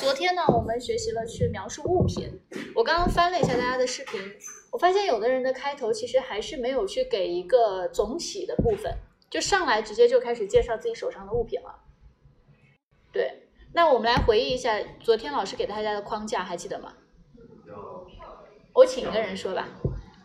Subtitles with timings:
[0.00, 2.40] 昨天呢，我们学习了去描述物品。
[2.74, 4.18] 我刚刚翻了一下大家的视频，
[4.72, 8.96] 我发现有的人的开头其实还是没有去给一个总体的部分，
[9.28, 11.80] 就上来直接就开始介绍自己手上的物品了。
[13.12, 16.94] 对，那我们来回忆一下昨天老师给大家的框架，还记得吗？
[18.72, 19.68] 我请一个人说吧，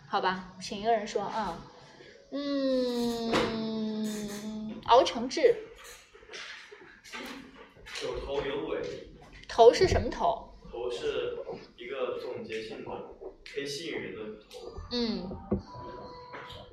[0.07, 1.61] 好吧，请一个人说啊。
[2.31, 3.33] 嗯，
[4.85, 5.53] 敖成志。
[8.03, 9.04] 有头有尾。
[9.55, 10.51] 头是什么头？
[10.69, 11.37] 头是
[11.77, 12.91] 一个总结性的，
[13.49, 14.81] 可以吸引人的头。
[14.91, 15.29] 嗯。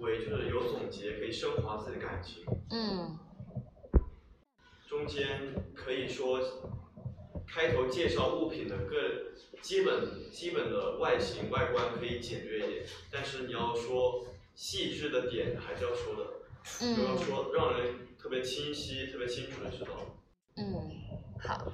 [0.01, 2.45] 尾就是有总结，可以升华自己的感情。
[2.71, 3.17] 嗯。
[4.89, 6.41] 中间可以说，
[7.47, 14.27] 开头介绍物品的各基本基本的外形外观可以简略一点，但是你要说
[14.57, 16.27] 细致的点还是要说的。
[16.81, 16.97] 嗯。
[16.97, 19.91] 不要说让人特别清晰、特别清楚的知道。
[20.57, 20.91] 嗯，
[21.39, 21.73] 好。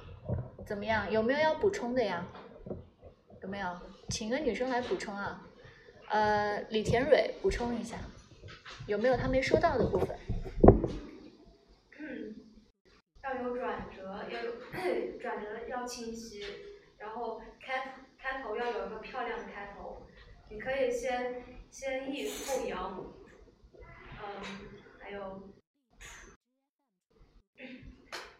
[0.69, 1.11] 怎么样？
[1.11, 2.23] 有没有要补充的呀？
[3.41, 3.75] 有没有？
[4.09, 5.43] 请个女生来补充啊。
[6.09, 7.97] 呃，李田蕊补充一下，
[8.85, 10.15] 有没有他没说到的部分？
[13.23, 14.51] 要有转折，要有
[15.17, 16.45] 转折要清晰，
[16.99, 20.05] 然后开开头要有一个漂亮的开头。
[20.51, 23.11] 你可以先先抑后扬，
[23.73, 24.43] 嗯，
[24.99, 25.49] 还有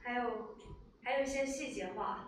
[0.03, 0.58] 还有。
[1.09, 2.27] 还有一些细节化。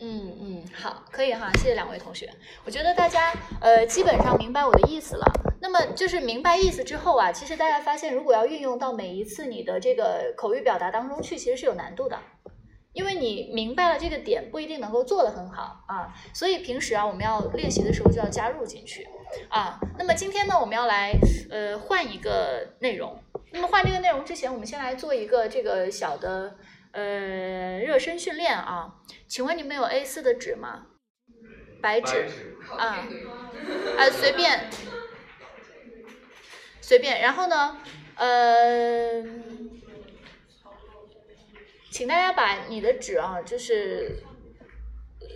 [0.00, 2.28] 嗯嗯，好，可以哈，谢谢两位同学。
[2.64, 5.24] 我觉得大家呃基本上明白我的意思了。
[5.60, 12.18] 那么就是明白意思之后啊，其实大家发现，如果要运用到每一次你的这个口语表达当中去，其实是有难度的，
[12.92, 16.12] 因为你明白了这个点，不一定能够做得很好啊。
[16.34, 19.06] 所以平时啊，我们要练习的时候就要加入进去
[19.48, 19.78] 啊。
[19.96, 21.12] 那么今天呢，我们要来
[21.48, 23.22] 呃换一个内容。
[23.52, 26.56] 那么换这个内容之前，我们先来做一个这个小的。
[26.96, 30.86] 呃，热身训练啊，请问你们有 A 四的纸吗？
[31.82, 32.26] 白纸
[32.70, 33.06] 啊，
[33.98, 34.70] 啊，随便，
[36.80, 37.20] 随便。
[37.20, 37.76] 然后呢，
[38.14, 39.22] 呃，
[41.90, 44.22] 请大家把你的纸啊，就是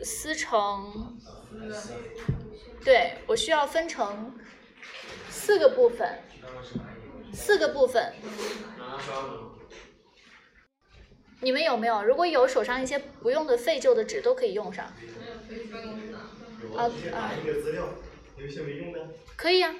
[0.03, 1.19] 撕成，
[2.83, 4.35] 对我需要分成
[5.29, 6.23] 四个部分，
[7.35, 8.15] 四个部分。
[11.43, 12.03] 你们有没有？
[12.03, 14.85] 如果有手上一些不用的废旧的纸，都可以用上。
[16.77, 17.33] 啊啊。
[19.37, 19.75] 可以啊。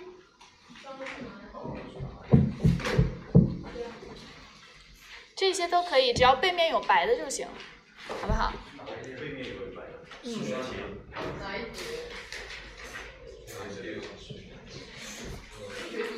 [5.37, 7.47] 这些都可以，只要背面有白的就行，
[8.09, 8.53] 好不好？
[10.23, 10.39] 嗯。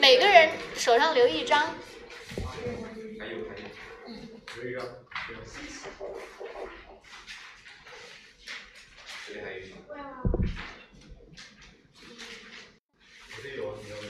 [0.00, 1.66] 每个人手上留一张。
[1.66, 1.72] 还
[2.66, 2.72] 有
[3.18, 3.38] 还有。
[4.06, 4.28] 嗯。
[4.56, 4.84] 留一张。
[5.30, 5.38] 有一
[13.30, 14.02] 我这有，你要有，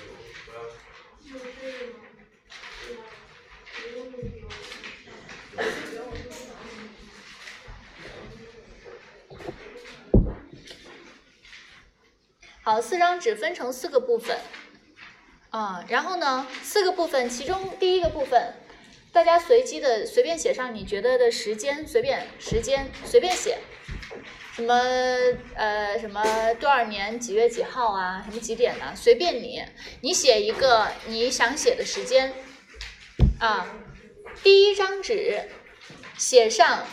[0.46, 0.58] 我要。
[12.62, 14.38] 好，四张纸分成四个部分，
[15.50, 18.54] 啊，然后呢，四个部分，其中第一个部分。
[19.12, 23.58] 大家随机的随便写上你觉得的时间，随便时间随便写，
[24.56, 24.74] 什么
[25.54, 28.94] 呃什么多少年几月几号啊，什么几点呢？
[28.96, 29.62] 随便你，
[30.00, 32.32] 你写一个你想写的时间
[33.38, 33.66] 啊。
[34.42, 35.42] 第一张纸
[36.16, 36.86] 写上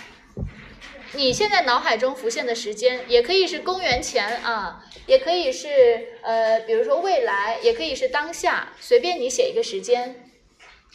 [1.13, 10.25] 你现在脑海中浮现的时间，也可以是公元前啊，也可以是呃比如说未来，也可以是当下，随便你写一个时间。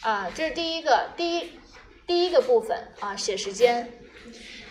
[0.01, 1.59] 啊，这是第一个，第一
[2.05, 3.91] 第一个部分啊，写时间。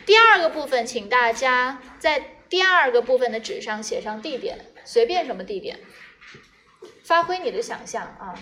[0.06, 5.80] 第二个部分，请大家在第二个部分的纸上写上地点，随便什么地点，
[7.02, 8.34] 发挥你的想象啊。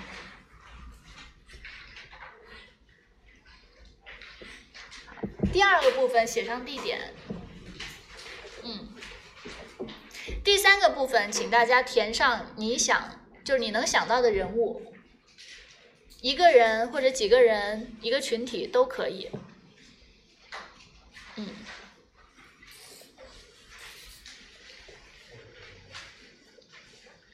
[5.53, 7.15] 第二个部分写上地点，
[8.65, 8.89] 嗯。
[10.45, 14.92] 第三个部分，请大家填上你想，就是你能想到的人物。
[16.23, 19.29] 一个人或者几个人，一个群体都可以。
[21.35, 21.49] 嗯。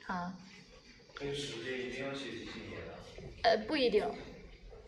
[0.06, 0.32] 好。
[1.14, 2.94] 跟时间一定要写几年的？
[3.42, 4.10] 呃，不一定，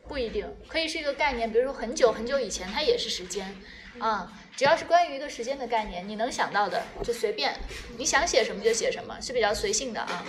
[0.09, 3.55] 不一定，可以是一个概念，比如说很久很久以前，它也是时间。
[3.99, 7.55] 啊，只要是关于一个时间的概念，你能想到的就随便，
[7.99, 10.25] 你想写什么就写什么，是比较随性的啊。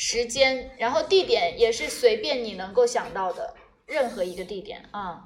[0.00, 5.24] 时间，然后地点也是随便你能够想到的任何一个地点啊。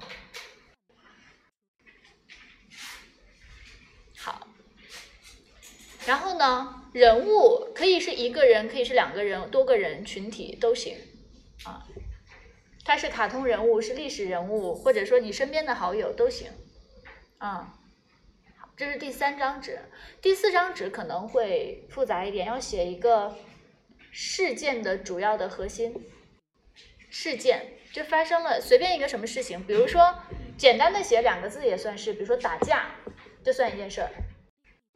[4.17, 4.47] 好，
[6.07, 10.97] 然后呢，人物可以是一个人，可以是两个人、多个人、群体都行
[11.65, 11.85] 啊。
[12.83, 16.49] 他是卡通人物，是历史人物，或者说你身边的好友都行
[17.37, 17.77] 啊。
[18.75, 19.79] 这是第三张纸，
[20.19, 23.35] 第四张纸可能会复杂一点，要写一个
[24.15, 25.91] 事件的主要的核心
[27.09, 30.19] 事件，就发生了随便一个什么事情，比如说
[30.55, 32.91] 简单的写两个字也算是，比如说打架，
[33.43, 34.11] 就算一件事儿，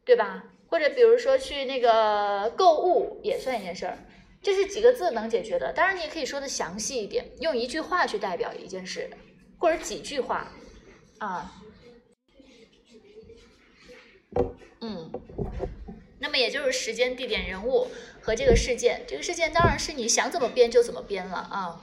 [0.05, 0.43] 对吧？
[0.67, 3.97] 或者比如说去那个购物也算一件事儿，
[4.41, 5.73] 这是几个字能解决的。
[5.73, 9.09] 当然你也可以说的详细一点，用一句话去代表一件事，
[9.57, 10.51] 或者几句话，
[11.19, 11.51] 啊，
[14.81, 15.11] 嗯，
[16.27, 17.89] 那么也就是时间、地点、人物
[18.21, 19.05] 和这个事件。
[19.07, 21.81] 这个事件当然是你想怎么编就怎么编了啊。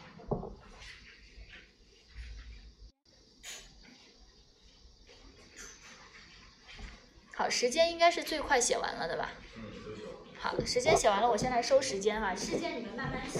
[7.34, 9.32] 好，时间应该是最快写完了的吧？
[10.38, 12.36] 好，时间写完了，我先来收时间哈。
[12.36, 13.38] 事件你们慢慢写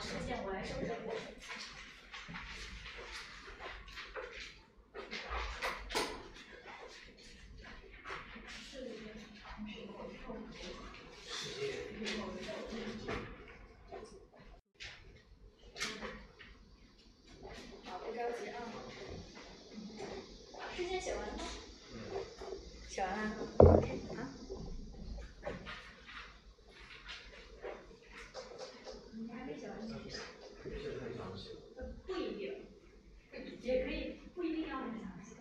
[0.00, 0.86] 续写啊，事件我来收拾。
[17.84, 18.54] 好，不着急啊。
[20.76, 21.42] 事件写完了吗？
[22.88, 23.36] 写完了。
[23.58, 24.30] OK 啊。
[29.14, 29.98] 你还没写完呢。
[32.06, 32.66] 不一定，
[33.62, 35.34] 也可以，不一定要很详细。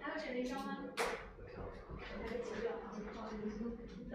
[0.00, 0.78] 还有谁没交吗？
[0.86, 4.12] 我来几个啊，不好意思，等一下。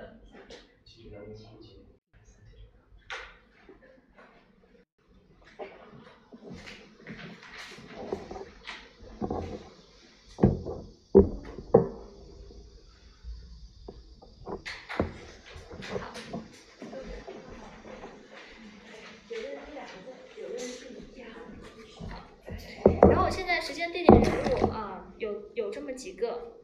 [23.09, 26.57] 然后现在时间、地点、人物啊，有有这么几个。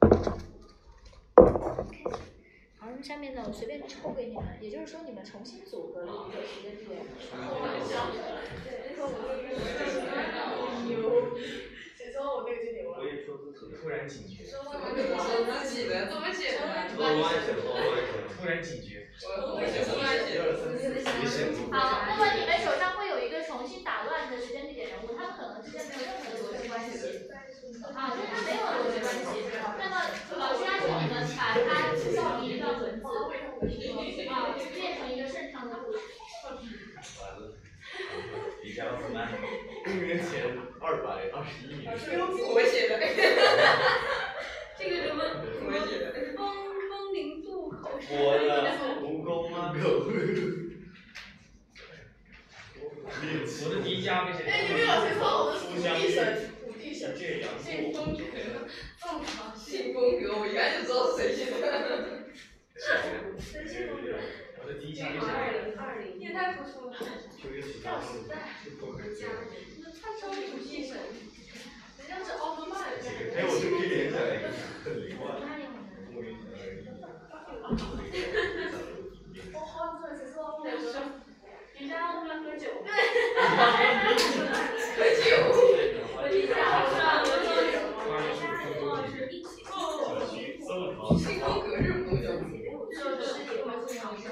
[1.35, 2.03] OK，
[2.79, 7.53] 好，那么下面呢，我随便抽给你们，也就是说你们重新组合了一个时间、地点、人物。
[8.65, 9.13] 对，说我
[11.95, 12.97] 谁说我那个就牛了？
[12.97, 13.77] 我也说自己的。
[13.77, 14.57] 突然警觉，说
[15.61, 16.89] 自己的这么简单？
[16.97, 18.25] 哦，我也写了，我也写了。
[18.33, 20.01] 突然警觉，我会写，我会
[21.29, 21.37] 写。
[21.71, 21.77] 好，
[22.09, 22.25] 那么
[38.61, 39.29] 比较奥特曼，
[39.83, 40.43] 公元前
[40.79, 41.97] 二百二十一年。
[41.97, 42.97] 是用符我写的。
[44.79, 45.19] 这个什么？
[45.59, 46.05] 符写的。
[46.35, 46.39] 风
[46.89, 48.07] 风铃渡口是。
[48.11, 48.41] 我的
[49.01, 49.73] 蜈蚣吗？
[49.73, 49.85] 狗。
[53.05, 54.43] 我的迪迦没写。
[54.49, 56.17] 哎，你没有写错，我的是土地神，
[56.65, 57.03] 土地神。
[57.59, 58.19] 信风格，
[58.99, 59.55] 正常。
[59.55, 61.53] 信风格，我原来就知道是谁的。
[63.39, 63.89] 谁写的？
[64.65, 66.95] 我的第一家就二是零二零，你也太朴素了。
[67.43, 69.43] 九月十跳时代，我的家人，
[69.83, 70.95] 那他超土地神，
[71.99, 72.79] 人家是奥特曼。
[72.79, 74.47] 哎，我就可以联想一个
[74.85, 75.35] 很灵幻。
[79.51, 80.95] 我好准是说我说，
[81.77, 82.69] 人家奥特曼喝酒。
[82.79, 82.87] 喝
[85.19, 85.27] 酒。
[86.15, 87.51] 我理解好像我说
[88.07, 89.59] 八月十五分多是一起。
[91.19, 92.23] 信封格是什么东西？
[92.93, 93.03] 就是
[93.59, 94.23] 我们是常见。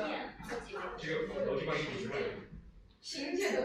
[1.01, 2.25] 这个我这块衣服是为了
[3.01, 3.61] 新建的。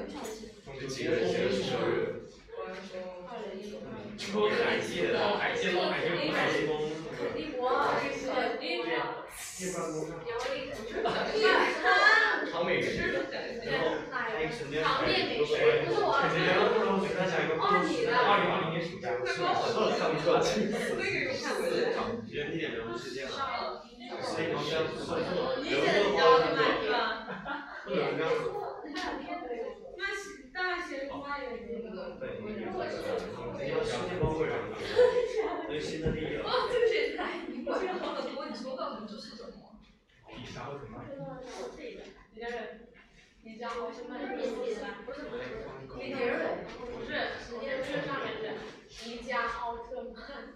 [0.65, 2.25] 中秋节的生日？
[4.17, 6.67] 抽海鲜捞海鲜捞海鲜不海鲜
[7.61, 8.25] 哇，这是
[8.59, 8.89] 第一个。
[12.51, 12.89] 唐美食，
[13.65, 13.85] 然后
[14.33, 15.47] 那个陈建常见美食
[15.85, 19.53] 不是我肯定然后然后我他讲一个哦你的二零二零年暑假是吧？
[19.99, 20.41] 看不出来。
[20.97, 21.73] 那个有看过的。
[22.25, 23.85] 时间地点人物事件啊，
[24.25, 24.93] 所以好像是
[25.63, 26.56] 理解的？
[27.97, 28.53] 不能这样子。
[29.97, 32.21] 那是大学花园那个。
[32.21, 32.71] 对，因为这个
[33.85, 34.53] 新地方会让
[35.65, 36.45] 所以新的地了。
[36.45, 39.81] 哦，这个是太，你这个好很多，你抽到的就是什么？
[40.29, 41.01] 第三个什么？
[42.35, 42.87] 你家人，
[43.43, 44.77] 你家奥特曼是不是？
[45.07, 45.43] 不是不是，
[45.99, 47.09] 迪迪尔不是，
[47.41, 48.27] 时间是上面
[48.91, 50.53] 是宜家奥特曼，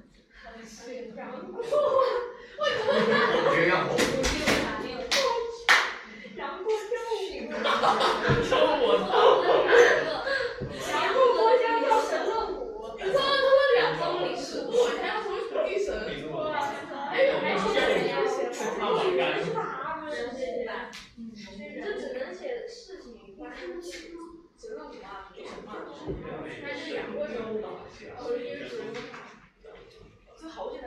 [0.63, 1.39] 是然后
[3.55, 3.97] 这样红。
[6.37, 6.65] 杨
[7.79, 8.51] 过跳抽
[8.81, 9.11] 我操！
[10.91, 12.59] 杨过国家跳神乐舞，
[12.99, 15.89] 你说他们两公里是我还要成为土地神，
[17.11, 18.35] 哎呦，还说人家写
[18.79, 19.21] 他蛮干。
[21.83, 23.09] 这只能写事情
[23.39, 25.69] 发生神乐舞啊，这什么？
[26.63, 28.61] 那是杨过神舞，我是因为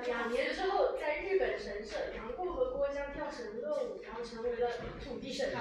[0.06, 4.72] 两年之后，在日本神社，杨过和郭襄跳神乐舞，然后成为了
[5.04, 5.50] 土地神。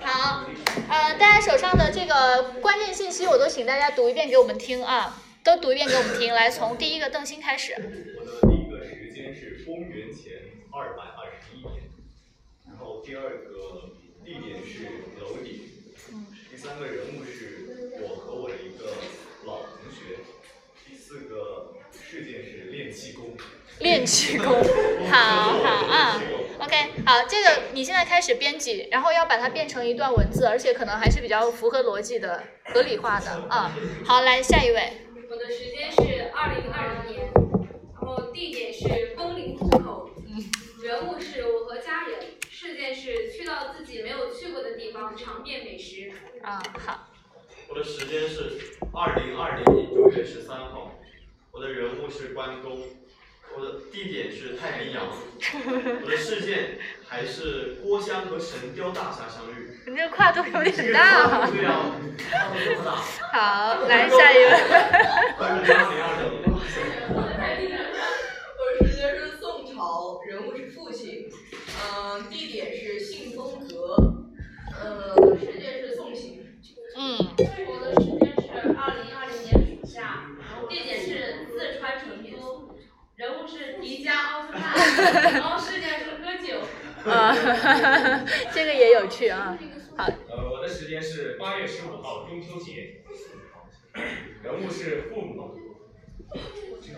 [0.00, 0.46] 好，
[0.88, 6.32] 呃，大家手上的这个关键信息我都请大家读一遍给我们听啊，都读一遍给我们听。
[6.32, 7.74] 来，从第一个邓鑫开始。
[7.74, 7.80] 我
[8.24, 10.32] 的第一个时间是公元前
[10.72, 11.82] 二百二十一年，
[12.66, 13.92] 然后第二个
[14.24, 14.84] 地点是
[15.20, 15.60] 楼顶，
[16.50, 18.94] 第三个人物是我和我的一个
[19.44, 20.22] 老同学，第
[21.08, 23.34] 四个事件是练气功。
[23.78, 24.46] 练气功，
[25.10, 26.20] 好好啊
[26.58, 33.74] ，OK，好，这个你现在开始编辑，然后要把它变成一段文字，而且可能还是比较符合逻辑的、合理化的啊。
[34.04, 37.32] 好，来下一位，我的时间是二零二零年，
[37.94, 40.10] 然后地点是枫林渡口，
[40.82, 42.18] 人物是我和家人，
[42.50, 46.12] 事件是去到自己没有去过的地方尝遍美食。
[46.42, 47.08] 啊，好，
[47.70, 50.97] 我的时间是二零二零年九月十三号，
[51.58, 52.82] 我的人物是关公，
[53.56, 55.02] 我的地点是太平洋，
[56.04, 59.76] 我的事件还是郭襄和神雕大侠相遇。
[59.90, 61.50] 你这个跨度有点大啊。
[61.50, 61.90] 对啊，
[62.30, 62.92] 跨度这么 大。
[63.32, 64.52] 好，来下一位。
[65.36, 66.46] 二零二零
[85.32, 86.60] 然后事件是喝酒。
[87.10, 87.32] 啊，
[88.52, 89.56] 这个也有趣啊。
[89.96, 93.02] 好，呃，我的时间是八月十五号中秋节，
[94.42, 95.56] 人物是父母，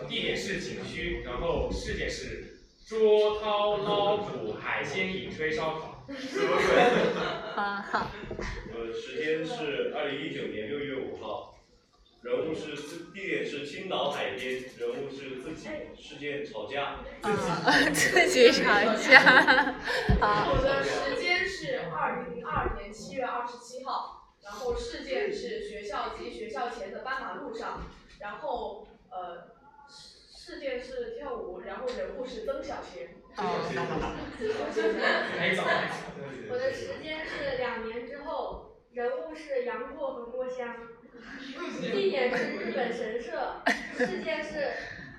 [0.07, 6.05] 地点是景区，然后事件是捉涛捞捕海鲜饮吹烧烤。
[7.55, 8.11] 啊好，
[8.73, 11.55] 呃，时间是二零一九年六月五号，
[12.21, 16.99] 人物是自地点是青岛海边，人物是自己，事件吵架。
[17.21, 17.31] 啊，
[17.91, 18.63] 自己吵
[18.93, 19.73] 架。
[20.21, 27.81] 好，我的时间是二零零二年七月二十七号，然后事件是学校及学校前的斑马路上，
[28.19, 29.47] 然后呃
[29.89, 33.15] 事事件是跳舞，然后人物是曾小贤。
[33.33, 33.45] 还
[35.55, 35.63] 早。
[36.49, 40.75] 我的时间是两年之后，人物是杨过和郭襄，
[41.81, 43.61] 地点是日本神社，
[43.97, 44.73] 事件是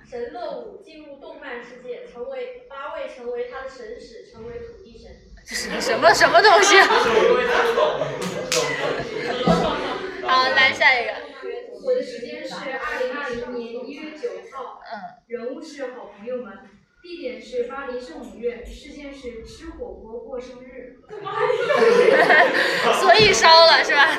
[0.09, 5.11] 神乐舞进入动漫世界，成为八位成为他的神使，成为土地神。
[5.45, 6.87] 什么什么东西啊？
[10.25, 11.11] 好，来下一个。
[11.83, 16.53] 我的时间是二零二零年一月九号，嗯，人物是好朋友们，
[17.01, 20.97] 地地点是巴黎圣母院，事件是吃火锅过生日。
[23.01, 24.17] 所以烧了是吧？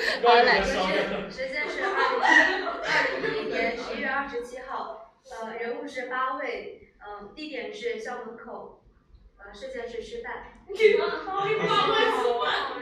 [0.24, 8.82] 好来，时间时间是二零二零一一年十一月二十七号，呃，人物是八位，嗯、地点是校门口，
[9.38, 10.56] 呃，事件是吃饭。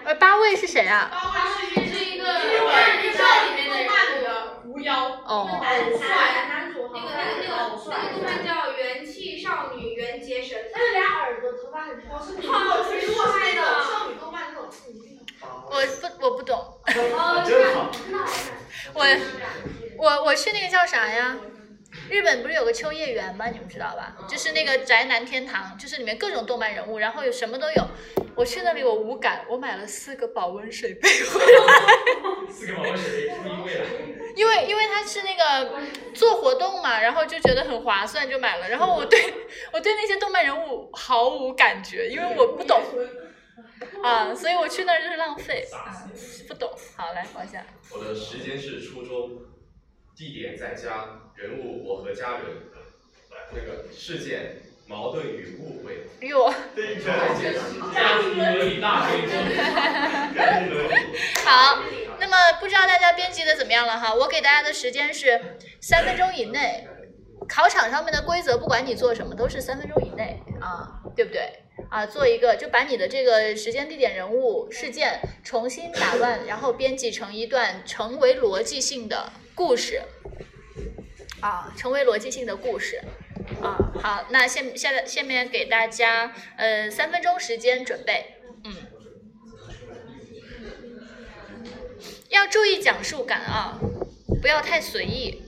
[0.04, 1.10] 呃，八位是谁啊？
[1.10, 2.68] 八位是是一个日日本
[3.16, 4.28] 照里面的动漫里的
[4.62, 7.52] 狐妖，哦，很帅，男主那个那个那个
[7.88, 12.12] 那个动漫叫《元气少女缘结神但是俩耳朵，头发很长。
[12.14, 14.68] 我是那种少女动漫那种。
[15.40, 17.90] 我不我不懂， 哦，真好。
[18.94, 19.04] 我
[19.96, 21.36] 我我去那个叫啥呀？
[22.10, 23.46] 日本不是有个秋叶原吗？
[23.48, 24.16] 你们知道吧？
[24.28, 27.88] 就是那个宅男天堂，就是里面各种动漫人物，然后有什么都有。
[28.34, 31.94] 我去那里我无感，我买了四个保温水杯回来，
[32.52, 33.34] 四个保温水杯。
[34.36, 35.72] 因为因为他是那个
[36.14, 38.68] 做活动嘛，然后就觉得很划算，就买了。
[38.68, 39.34] 然后我对
[39.72, 42.80] 我对那些动漫人物毫无感觉，因为我不懂
[44.04, 46.08] 啊，所以我去那儿就是浪费啊，
[46.46, 46.70] 不懂。
[46.96, 47.64] 好，来往下。
[47.92, 49.42] 我的时间是初中，
[50.16, 52.44] 地点在家，人物我和家人，
[53.52, 56.06] 那个事件矛盾与误会。
[56.26, 57.54] 哟，对，再见。
[57.94, 59.30] 家庭伦理大非中。
[60.34, 60.94] 家庭伦理。
[61.44, 61.82] 好，
[62.20, 64.14] 那么不知道大家编辑的怎么样了哈？
[64.14, 66.88] 我给大家的时间是三分钟以内。
[67.48, 71.50] 考场上面的规则，不管你做什么，都是三分钟以内啊，对不对？
[71.90, 80.02] 啊，做一个就把你的这个时间、地点、人物、事件重新打乱，然后编辑成一段成为逻辑性的故事。
[81.40, 83.00] 啊，成为逻辑性的故事。
[83.62, 88.74] 啊，好，那现现在下面给大家呃三分钟时间准备，嗯。
[92.28, 93.78] 要注意讲述感啊，
[94.42, 95.42] 不要太随意。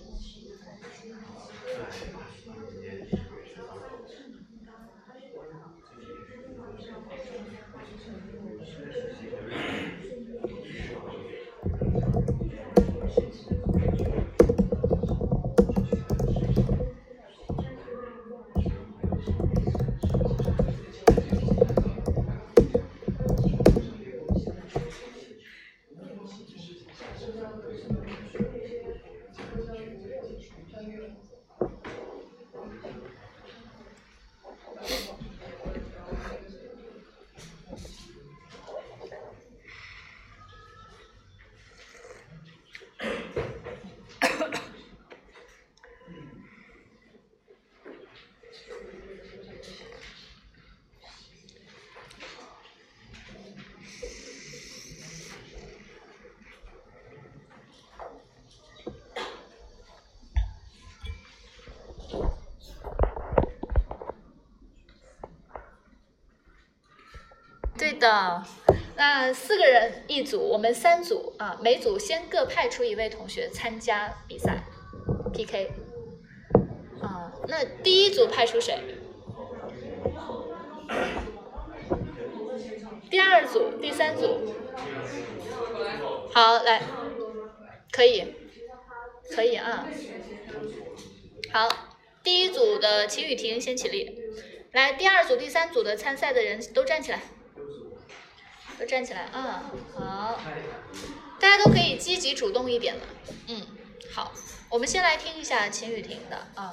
[68.01, 68.43] 的，
[68.97, 74.65] 那四个人一组，我们三组啊，每组先各派出一位同学参加比赛
[75.33, 75.71] PK。
[77.01, 78.79] 啊，那第一组派出谁？
[83.11, 84.55] 第二组、第三组。
[86.33, 86.83] 好，来，
[87.93, 88.35] 可以，
[89.35, 89.87] 可以啊。
[91.53, 91.69] 好，
[92.23, 94.17] 第一组的秦雨婷先起立，
[94.73, 97.21] 来，第二组、第三组的参赛的人都站起来。
[98.81, 99.71] 都站起来啊！
[99.95, 100.41] 好，
[101.39, 103.03] 大家都可以积极主动一点了。
[103.49, 103.61] 嗯，
[104.11, 104.33] 好，
[104.71, 106.71] 我们先来听一下秦雨婷的啊。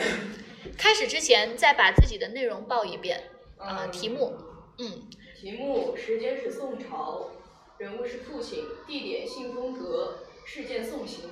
[0.78, 3.88] 开始之前，再把自己的内容报一遍啊。
[3.88, 4.38] 题目，
[4.78, 7.30] 嗯，题目时间是宋朝，
[7.78, 11.26] 人物是父亲，地点信封阁，事件送行。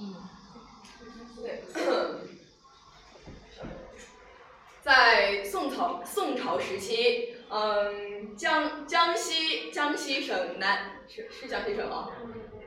[0.00, 0.16] 嗯，
[1.40, 1.62] 对。
[4.82, 8.05] 在宋朝宋朝时期，嗯，
[8.36, 12.10] 江江西江西省南是是江西省啊，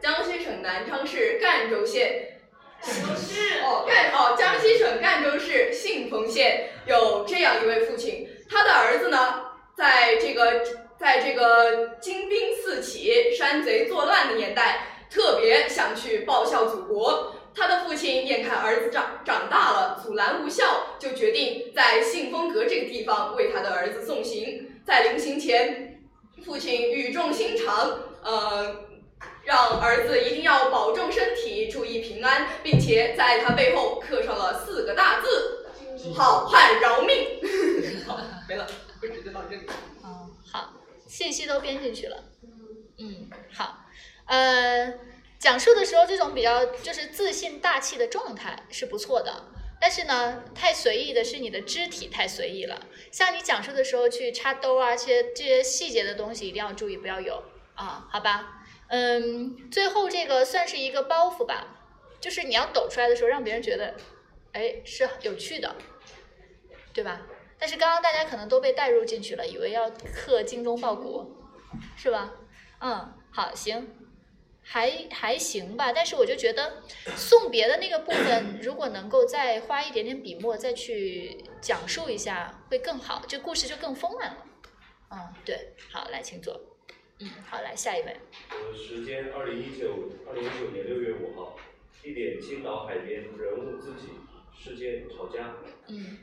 [0.02, 2.40] 江西省南昌市赣州县。
[2.82, 10.64] 是哦，赣哦，江西省赣州市信丰县有这样一位父亲，他的儿子呢，在这个
[10.98, 17.36] 在这个金兵四起、山贼作乱的年代，特别想去报效祖国。
[17.54, 24.79] 他的父亲眼看儿子长长大了，阻拦无效，就决定在信丰阁这个地方为他的儿子送行。
[24.90, 26.02] 在临行前，
[26.44, 28.76] 父亲语重心长，呃，
[29.44, 35.68] 让儿子一定要保重身体，注意平安，并且在他背后刻上了四个大字：
[36.16, 37.40] 好汉饶命。
[38.08, 38.68] 好，没了，
[39.00, 39.68] 故事就到这里。
[40.02, 40.74] 哦，好，
[41.08, 42.24] 信息都编进去了。
[42.98, 43.86] 嗯，好，
[44.26, 44.92] 呃。
[45.38, 49.46] 讲述的时候，这种比较就是自信大气的状态是不错的
[49.80, 52.78] 但是呢，太随意的是你的肢体太随意了。
[53.12, 57.44] 像你讲述的时候去插兜啊，这些这些细节的东西一定要注意，不要有
[57.76, 58.64] 啊，好吧？
[58.88, 61.68] 嗯，最后这个算是一个包袱吧，
[62.20, 63.96] 就是你要抖出来的时候，让别人觉得，
[64.54, 65.76] 哎，是有趣的，
[66.94, 67.22] 对吧？
[67.60, 71.30] 但是刚刚大家可能都被带入进去了，以为要刻精忠报国，
[71.98, 72.34] 是吧？
[72.80, 73.99] 嗯，好，行。
[74.72, 76.84] 还还行吧，但是我就觉得
[77.16, 84.46] 送别的那个部分，如果能够再花一点点笔墨再去讲述一下，会更好，这故事就更丰满了。
[85.10, 86.62] 嗯，对，好，来，请坐。
[87.18, 88.16] 嗯，好，来下一位。
[88.52, 91.58] 呃，时间二零一九二零一九年六月五号，
[92.04, 94.10] 地点青岛海边，人物自己，
[94.56, 95.56] 事件吵架。
[95.88, 96.20] 嗯，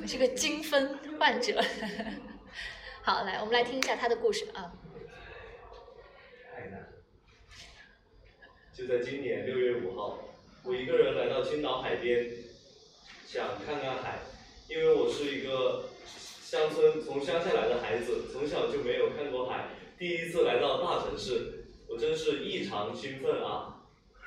[0.00, 1.60] 我是个精分患者。
[3.02, 4.72] 好，来，我们来听一下他的故事啊。
[8.72, 10.18] 就在今年六月五号，
[10.62, 12.30] 我一个人来到青岛海边，
[13.24, 14.18] 想看看海，
[14.68, 23.72] 因为我是一个乡村从乡下来的孩子，从小就没有看过海，第一次来到大城市，我真是异常兴奋啊！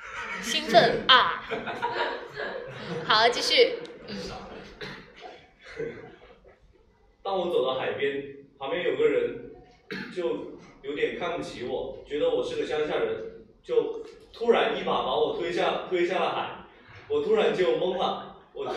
[0.42, 1.44] 兴奋啊！
[3.06, 3.74] 好，继续。
[7.22, 9.52] 当我走到海边，旁边有个人
[10.12, 16.64] 就有点看不起我，觉得我是个乡下人，就突然一把把我推下推下了海，
[17.08, 18.72] 我突然就懵了，我就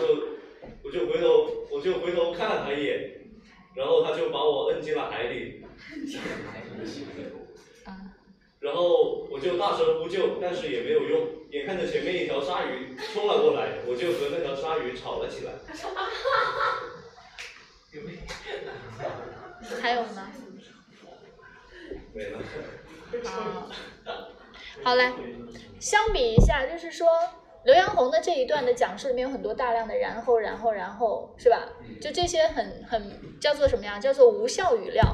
[0.84, 3.20] 我就回头我就回头看了他一眼，
[3.74, 5.64] 然后他就把我摁进了海里，
[8.60, 15.52] 然后我就大声呼救，但是也没有用，眼看着前面一条鲨鱼冲了过来，我就和那条鲨鱼吵了起来。
[19.80, 20.08] 还有吗？
[22.14, 22.38] 没了。
[23.24, 23.68] 好，
[24.84, 25.12] 好嘞。
[25.80, 27.08] 相比一下，就是说
[27.64, 31.68] 刘洋红的这一段的讲述里面有很多大量的然后，然后，然后，是吧？
[32.00, 33.98] 就这些很很叫做什么呀？
[33.98, 35.04] 叫做无效语料，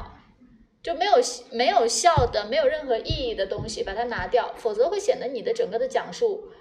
[0.81, 1.13] 就没有
[1.51, 6.51] 没有效的、没有任何意义的东西，把它拿掉，否则会显得你的整个的讲述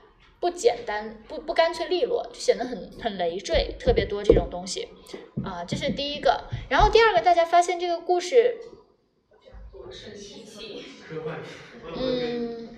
[0.40, 4.88] 不简单、不不干脆利落，就显得很很累赘，特别多这种东西
[5.44, 5.64] 啊。
[5.64, 6.44] 这是第一个。
[6.68, 8.58] 然后第二个，大家发现这个故事。
[11.96, 12.68] 嗯，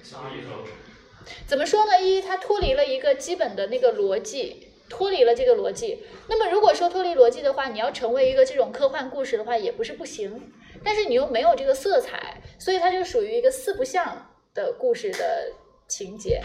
[1.46, 2.00] 怎么说呢？
[2.00, 6.04] 一，它脱离了一个基本的那个逻辑，脱离了这个逻辑。
[6.28, 10.52] 那么如果说脱离逻辑的话，你要成为一个这种科幻故事的话，也不是不行。
[10.84, 15.52] 但是你又没有这个色彩，所以它就属于一个四不像的故事的
[15.86, 16.42] 情节。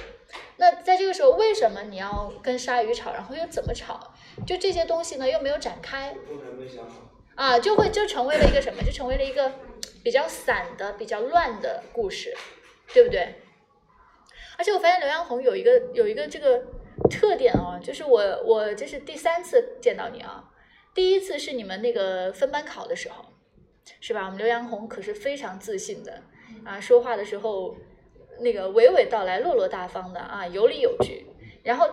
[0.58, 3.14] 那在这个时候，为什么你要跟鲨鱼吵？
[3.14, 4.14] 然后又怎么吵？
[4.46, 6.16] 就这些东西呢，又没有展开。
[7.36, 8.84] 啊，就会就成为了一个什么？
[8.84, 9.52] 就成为了一个
[10.04, 12.36] 比较散的、比较乱的故事，
[12.94, 13.36] 对不对？
[14.58, 16.64] 而且我发现刘洋红有一个有一个这个
[17.10, 20.52] 特点哦，就是我我这是第三次见到你啊，
[20.96, 23.26] 第一次是你们那个分班考的时候，
[24.00, 24.26] 是吧？
[24.26, 26.24] 我们刘洋红可是非常自信的
[26.66, 27.76] 啊，说话的时候
[28.40, 31.28] 那个娓娓道来、落落大方的啊，有理有据。
[31.64, 31.88] 然后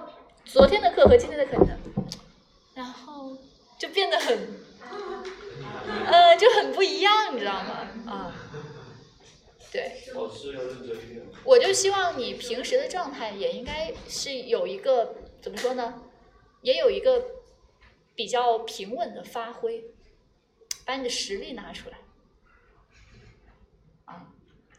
[0.45, 1.77] 昨天的课和今天的课呢，
[2.75, 3.37] 然后
[3.79, 4.39] 就变得很。
[5.87, 7.89] 呃，就很不一样，你知道吗？
[8.07, 8.35] 啊，
[9.73, 10.03] 对。
[10.13, 16.03] 考试要认真一点我就希望你平时的状态也应该是有一个怎么说呢？
[16.63, 17.23] 也有一个
[18.15, 19.85] 比较平稳的发挥，
[20.87, 21.99] 把你的实力拿出来。
[24.07, 24.29] 啊，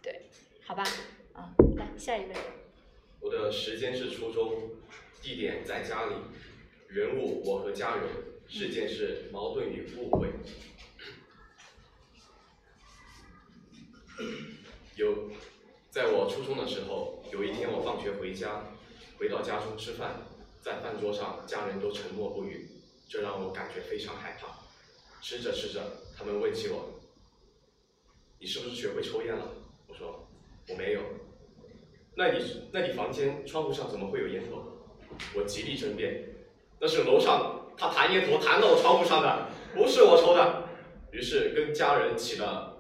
[0.01, 0.29] 对，
[0.65, 0.83] 好吧，
[1.33, 2.33] 啊，来下一位。
[3.19, 4.71] 我的时间是初中，
[5.21, 6.15] 地点在家里，
[6.87, 8.07] 人物我和家人，
[8.47, 10.29] 事件是矛盾与误会。
[14.95, 15.29] 有，
[15.89, 18.63] 在我初中的时候，有一天我放学回家，
[19.19, 20.21] 回到家中吃饭，
[20.61, 22.69] 在饭桌上家人都沉默不语，
[23.09, 24.47] 这让我感觉非常害怕。
[25.21, 25.81] 吃着吃着，
[26.17, 27.01] 他们问起我
[28.39, 29.49] ：“你是不是学会抽烟了？”
[29.87, 30.27] 我说
[30.69, 31.01] ：“我没有。”
[32.15, 34.63] 那你那你房间窗户上怎么会有烟头？
[35.33, 36.35] 我极力争辩
[36.79, 40.69] ：“那是楼上他弹烟头弹到我窗户上的，不是我抽的。”
[41.11, 42.74] 于是跟家人起了。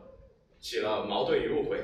[0.65, 1.77] 起了矛盾与误会，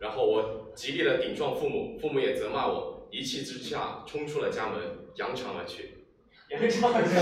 [0.00, 4.80] 然后我极力的顶撞父母，父母也责骂我，一气之下冲出了家门，
[5.14, 6.04] 扬长而去。
[6.50, 7.14] 扬长而去。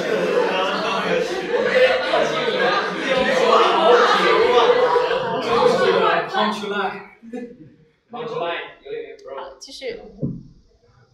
[9.36, 10.00] 好，继续。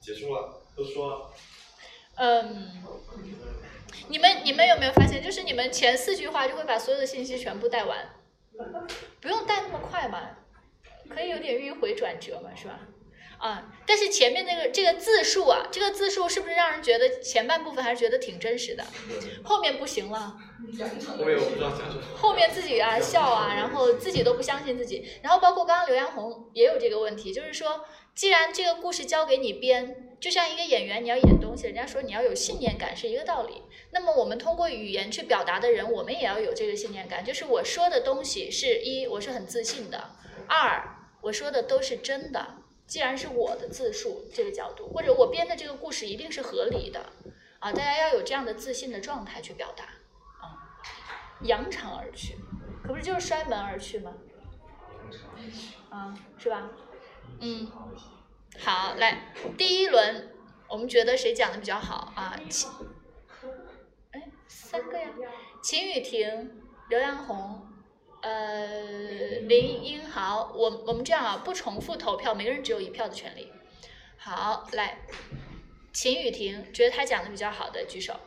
[0.00, 1.31] 结束了，都说了。
[2.14, 2.70] 嗯，
[4.07, 8.09] 你们你们有没有发现，就是你们前四句话就会把所有的信息全部带完。
[9.21, 10.21] 不用带那么快嘛，
[11.09, 12.81] 可以有点迂回转折嘛，是吧？
[13.38, 18.85] 啊，但是前面那个这个字数啊，这个字数是不是让人觉得前半部分还是觉得挺真实的？
[19.43, 20.37] 后面不行了，
[21.19, 22.03] 后面我不知道讲什么。
[22.17, 33.62] 后面自己啊笑啊，然后自己都不相信自己，然后包括刚刚刘洋红也有这个问题，就是说，既然这个故事交给你编，就像一个演员你要演东西，人家说你要有信念感是一个道理。
[33.90, 39.98] 那么我们通过语言去表达的人，我们也要有这个信念感，就是我说的东西是一，我是很自信的；
[40.46, 42.59] 二，我说的都是真的。
[42.87, 47.12] 既然是我的自述这个角度，或者我编的这个故事一定是合理的，
[47.59, 49.85] 啊，大家要有这样的自信的状态去表达，
[50.46, 50.61] 啊，
[51.42, 52.37] 扬长而去，
[52.83, 54.14] 可不是就是摔门而去吗？
[55.88, 56.70] 啊，是吧？
[57.40, 57.70] 嗯，
[58.58, 60.32] 好，来第一轮，
[60.68, 62.38] 我们觉得谁讲的比较好啊？
[62.48, 62.70] 秦，
[64.12, 65.08] 哎，三个呀，
[65.62, 67.68] 秦雨婷、刘洋红。
[68.22, 73.50] 呃，林英豪，我我们这样啊，不重复投票，每个人只有一票的权利。
[74.16, 75.00] 好，来，
[75.92, 78.20] 秦雨婷觉得他讲的比较好的举手。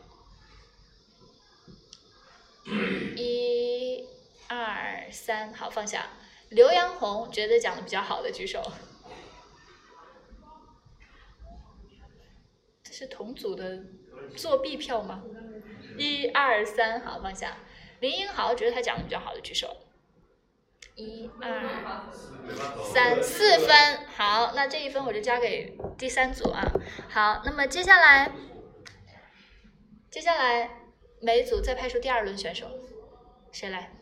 [3.16, 4.04] 一、
[4.48, 6.10] 二、三，好放下。
[6.50, 8.62] 刘洋红觉得讲的比较好的举手。
[12.82, 13.84] 这是同组的
[14.36, 15.22] 作弊票吗？
[15.98, 17.56] 一二三，好放下。
[18.00, 19.76] 林英豪觉得他讲的比较好的举手。
[20.94, 22.10] 一二
[22.82, 26.62] 三四分，好，那这一分我就交给第三组啊。
[27.08, 28.32] 好，那么接下来，
[30.10, 30.70] 接下来
[31.20, 32.70] 每组再派出第二轮选手，
[33.52, 33.92] 谁来？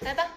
[0.00, 0.32] 来吧。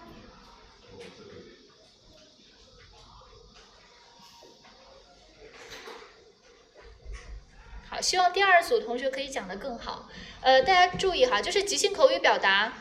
[7.88, 10.08] 好，希望第二组同学可以讲得更好。
[10.42, 12.72] 呃，大家注意哈，就是即兴口语表达，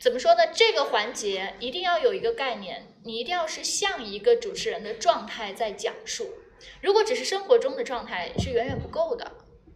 [0.00, 0.46] 怎么说呢？
[0.48, 6.34] 这个环节一定要有一个概念，你一定要是像一个主持人的状态在讲述。
[6.80, 9.32] 如果只是生活中的状态，是远远不够的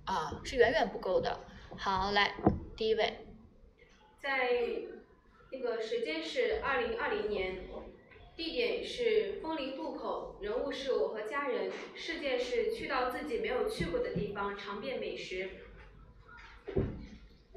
[0.07, 1.39] 啊，是远远不够的。
[1.77, 2.35] 好，来，
[2.77, 3.27] 第一位，
[4.23, 4.49] 在
[5.53, 7.69] 那个时间是二零二零年。
[8.35, 15.51] 地点是枫林渡口，人物是我和家人，事件是去到自己没有去过的地方尝遍美食。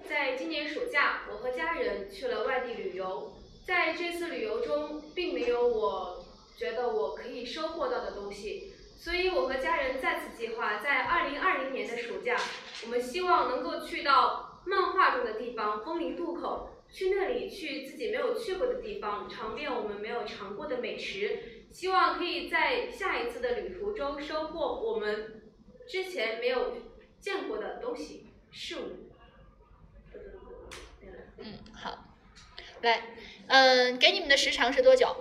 [0.08, 6.26] 在今年暑假，我和家人去了外地旅游，在这次旅游中，并没有我
[6.58, 12.38] 觉得我可以收获到的东西，所以我和家人再次计划，在二零二零年的暑假，
[12.84, 16.75] 我们希望能够去到漫画中的地方枫林渡口。
[16.96, 25.52] 去那里，去自己没有去过的地方，尝遍我们没有尝过的美食，希望可以在下一次的旅途中收获我们
[25.86, 26.78] 之前没有
[27.20, 29.10] 见过的东西事物。
[31.40, 32.06] 嗯，好，
[32.82, 33.02] 来，
[33.48, 35.14] 嗯，给你们的时长是多久？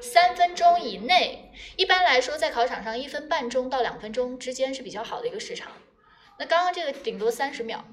[0.00, 1.52] 三分钟以内。
[1.76, 5.70] 一般来说，在考场上，一分半钟到两分钟之间是比较好的一个时长。
[6.38, 7.84] 那刚刚这个顶多三十秒。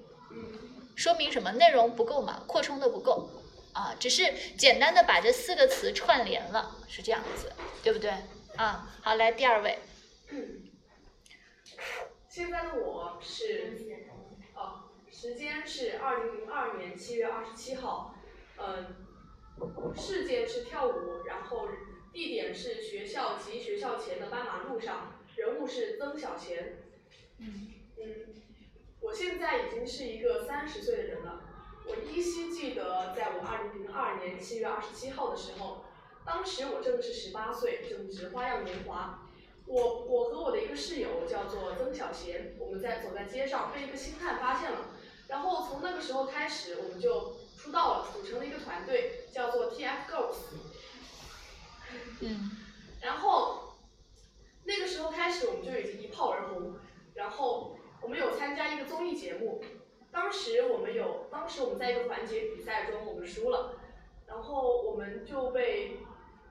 [1.02, 1.52] 说明什么？
[1.54, 3.28] 内容不够嘛，扩充的不够
[3.74, 4.22] 啊，只是
[4.56, 8.12] 简单的把这四个词串联了，是这样子，对不对？
[8.56, 9.80] 啊，好，来第二位。
[12.30, 13.76] 现在的我是，
[14.54, 18.14] 哦，时间是二零零二年七月二十七号，
[18.58, 18.96] 嗯，
[19.98, 21.68] 事件是跳舞，然后
[22.14, 26.84] 地点是学校及学校前的斑马路上，人物是曾小贤。
[27.40, 28.41] 嗯嗯。
[29.02, 31.42] 我现在已经是一个三十岁的人了。
[31.88, 35.84] 我依稀记得，在我二零零二年七月二十七号的时候，
[36.24, 39.28] 当时我正是十八岁，正值花样年华。
[39.66, 44.90] 我我和我的一个室友叫做曾小贤，我们在走在街上，被一个星探发现了。
[45.28, 50.36] 然后从那个时候开始，我们就出道了，组成了一个团队，叫做 TFGirls。
[52.20, 52.52] 嗯。
[53.02, 53.74] 然后
[54.64, 56.76] 那个时候开始，我们就已经一炮而红，
[57.16, 57.76] 然后。
[58.02, 59.62] 我们有参加一个综艺节目，
[60.12, 63.76] 当时我们有，当时我们在一个环节比赛中我们输了，
[64.28, 66.00] 然后我们就被，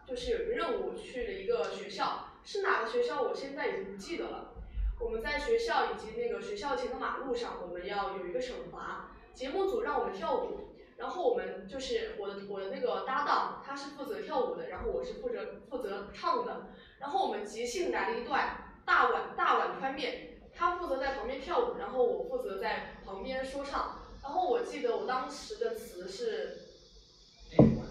[0.07, 4.55] 就是有一个任务去了一个学校，是哪个学校我现在已经不记得了。
[5.01, 9.11] 我们在学校以及那个学校前的马路上，我们要有一个惩罚。
[9.35, 20.30] 节目组让我们跳舞，然后我们就是我的我的那个搭档，他是负责跳舞的，然后我是负责负责唱的，然后我们即兴来了一段大碗大碗宽面。
[20.61, 23.99] 他负责在旁边跳舞，然后我负责在旁边说唱。
[24.23, 26.59] 然后我记得我当时的词是：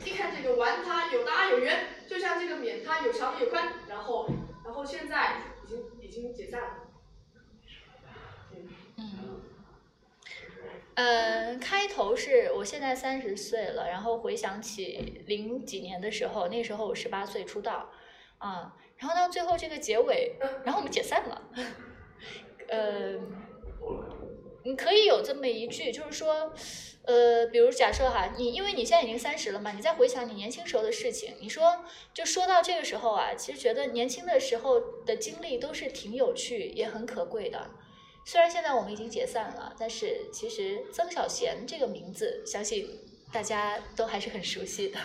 [0.06, 3.74] 一看这个玩它有大有圆，就像这个免它有长有宽。
[3.88, 4.30] 然后，
[4.64, 6.68] 然后现在已经已经解散了。
[8.98, 9.42] 嗯。
[10.94, 17.90] 嗯，开头是我现在三十岁了，然后回想起零几年的时候，那时候我十八岁出道，
[18.38, 21.42] 啊，然后到最后这个结尾，然后我们解散了，
[22.70, 23.20] 呃，
[24.64, 26.54] 你可以有这么一句，就是说，
[27.04, 37.72] 呃，比如假设哈，你因为你现在已经三十了嘛，你再回想你年轻时候的事情，你说就说到这个时候啊，其实觉得年轻的时候的经历都是挺有趣，也很可贵的。
[38.26, 42.88] 虽然现在我们已经解散了，但是其实曾小贤这个名字，相信
[43.34, 45.00] 大家都还是很熟悉的。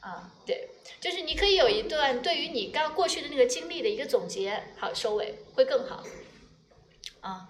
[0.00, 0.68] 啊，对，
[1.00, 6.02] 就是你可以有一段对于你刚过去的那个经历的一个总结，好收尾会更好。
[7.22, 7.48] 啊，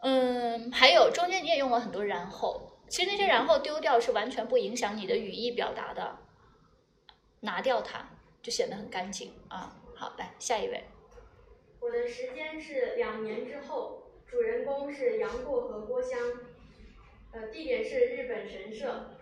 [0.00, 6.18] 嗯，还有中间你也用了很多然后，其实那些然后丢掉是完全不影响你的语义表达的，
[7.40, 8.10] 拿掉它
[8.42, 9.80] 就显得很干净啊。
[9.94, 10.84] 好，来下一位。
[11.80, 14.04] 我的时间是两年之后。
[14.30, 16.20] 主人公是杨过和郭襄，
[17.32, 19.16] 呃，地点是日本神社，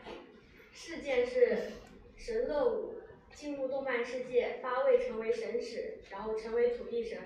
[0.73, 1.75] 事件是
[2.17, 3.03] 神乐舞
[3.33, 7.21] 进入动漫世界，八位成为神使，然后成为土地神，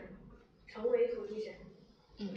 [0.66, 1.55] 成为土地神。
[2.20, 2.28] 嗯，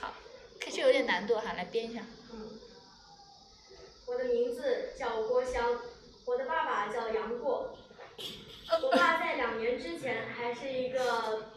[0.00, 0.12] 好，
[0.60, 2.04] 开始有点难度哈，来编一下。
[2.32, 2.60] 嗯，
[4.06, 5.80] 我的名字叫郭襄，
[6.26, 7.76] 我的爸爸叫杨过，
[8.82, 11.52] 我爸在两年之前还是一个。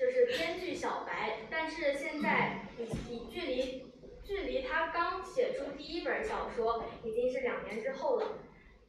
[0.00, 2.84] 就是编剧小白，但是现在已
[3.14, 3.92] 已距离
[4.24, 8.38] 距离他刚写出第一本小说已经是两年之后了。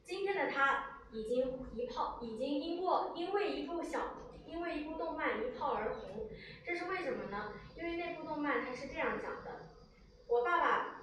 [0.06, 4.15] 今天的他已经一炮，已经因过因为一部小
[4.51, 6.27] 因为一部动漫一炮而红，
[6.65, 7.53] 这是为什么呢？
[7.77, 9.69] 因为那部动漫它是这样讲的：
[10.27, 11.01] 我爸爸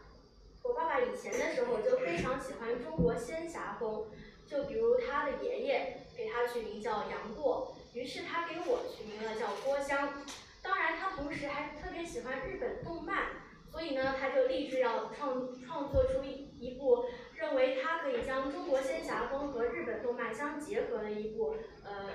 [0.62, 4.06] 我爸爸以前的时候就非常喜欢中国仙侠风，
[4.46, 7.74] 就比如他的爷爷给他取名叫杨过。
[7.94, 10.22] 于是他给我取名了叫郭襄，
[10.62, 13.28] 当然他同时还特别喜欢日本动漫，
[13.72, 22.11] 所以呢他就立志要创创作出一一部认为他可以将中国仙侠风和日本动漫相结合的一部呃。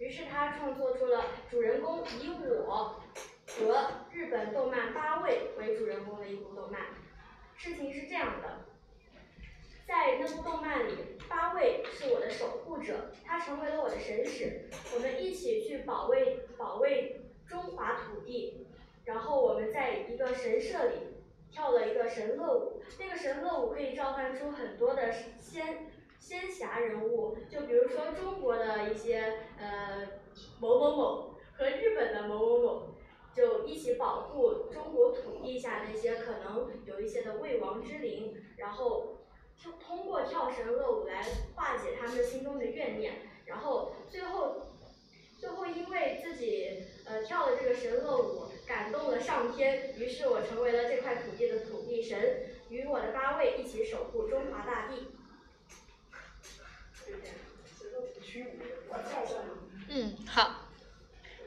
[0.00, 3.02] 于是他创作出了主人公以我
[3.46, 6.80] 和日本动漫八位为主人公的一部动漫。
[7.54, 8.64] 事情是这样的。
[9.86, 10.94] 在那部动漫里，
[11.28, 18.66] 八位是我的守护者，他成为了我的神使，我们一起去保卫保卫中华土地。
[19.04, 20.94] 然后我们在一个神社里
[21.50, 25.89] 跳了一个神乐舞，那个神乐舞可以召唤出很多的仙
[26.20, 30.06] 仙侠人物，就比如说中国的一些呃
[30.60, 32.94] 某某某和日本的某某某，
[33.34, 39.16] 就一起保护中国土地下那些可能有一些的未亡之灵，然后。
[39.78, 41.22] 通过跳神乐舞来
[41.54, 44.68] 化解他们心中的怨念，然后最后，
[45.38, 55.08] 最后因为自己呃跳了这个神乐舞，感动了上天，于是我成为了这块土地的土地神，与我的八位一起守护中华大地。
[59.88, 60.68] 嗯，好，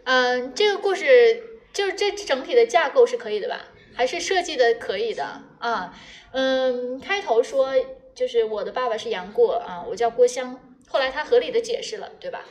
[0.04, 3.68] 嗯，这个故事就是这整体的架构是可以的吧？
[3.96, 5.98] 还是设计的可以的啊？
[6.32, 7.74] 嗯，开头说。
[8.16, 10.78] 就是我的爸爸是杨过啊，我叫郭襄。
[10.88, 12.46] 后来他合理的解释了，对吧？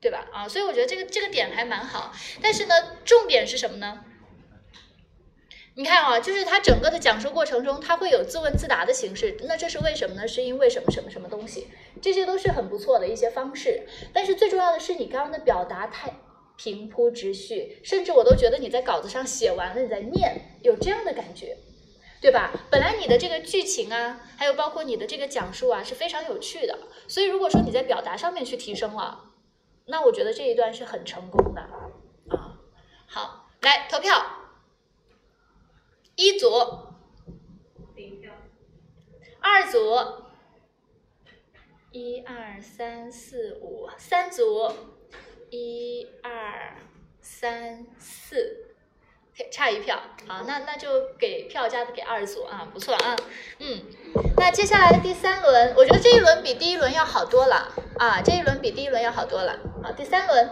[0.00, 0.28] 对吧？
[0.32, 2.12] 啊，所以我觉得这个这个点还蛮好。
[2.40, 4.04] 但是呢，重点是什么呢？
[5.74, 9.36] 你看啊，就是他整个的讲述过程中，他会有自问自答的形式。
[9.48, 10.28] 那这是为什么呢？
[10.28, 11.66] 是因为什么什么什么东西？
[12.00, 13.86] 这些都是很不错的一些方式。
[14.12, 16.14] 但是最重要的是，你刚刚的表达太
[16.56, 21.56] 平铺直叙，甚至我都觉得你在稿子上写完了，你在念，有这样的感觉。
[22.20, 22.52] 对吧？
[22.70, 26.78] 本来你的这个剧情啊，还有包括你的这个讲述啊，是非常有趣的。
[27.08, 29.32] 所以如果说你在表达上面去提升了，
[29.86, 32.54] 那我觉得这一段是很成功的啊。
[33.08, 34.24] 好，来投票，
[36.14, 36.48] 一组，
[39.40, 39.96] 二组，
[41.92, 44.72] 一二三四五，三组，
[45.50, 46.76] 一二
[47.20, 48.66] 三四。
[49.50, 53.16] 差一票，好，那那就给票加的给二组啊，不错啊，
[53.58, 53.82] 嗯，
[54.36, 57.72] 那接下来第三轮，我觉得这一轮比第一轮要好多了。
[57.98, 59.58] 啊，这一轮比第一轮要好多了。
[59.82, 60.50] 好，第三轮，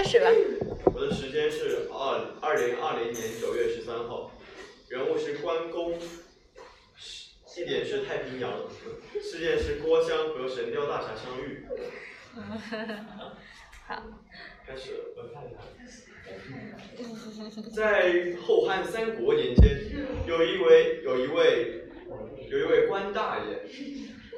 [0.00, 0.30] 开始吧。
[0.94, 4.32] 我的时间是二二零二零年九月十三号，
[4.88, 5.92] 人物是关公。
[7.54, 8.50] 地点是太平洋，
[9.20, 11.66] 事件是郭襄和神雕大侠相遇。
[13.86, 14.02] 好，
[14.66, 15.12] 开始。
[15.18, 15.60] 我看一下
[17.76, 19.82] 在后汉三国年间，
[20.26, 21.84] 有一位有一位
[22.48, 23.68] 有一位关大爷，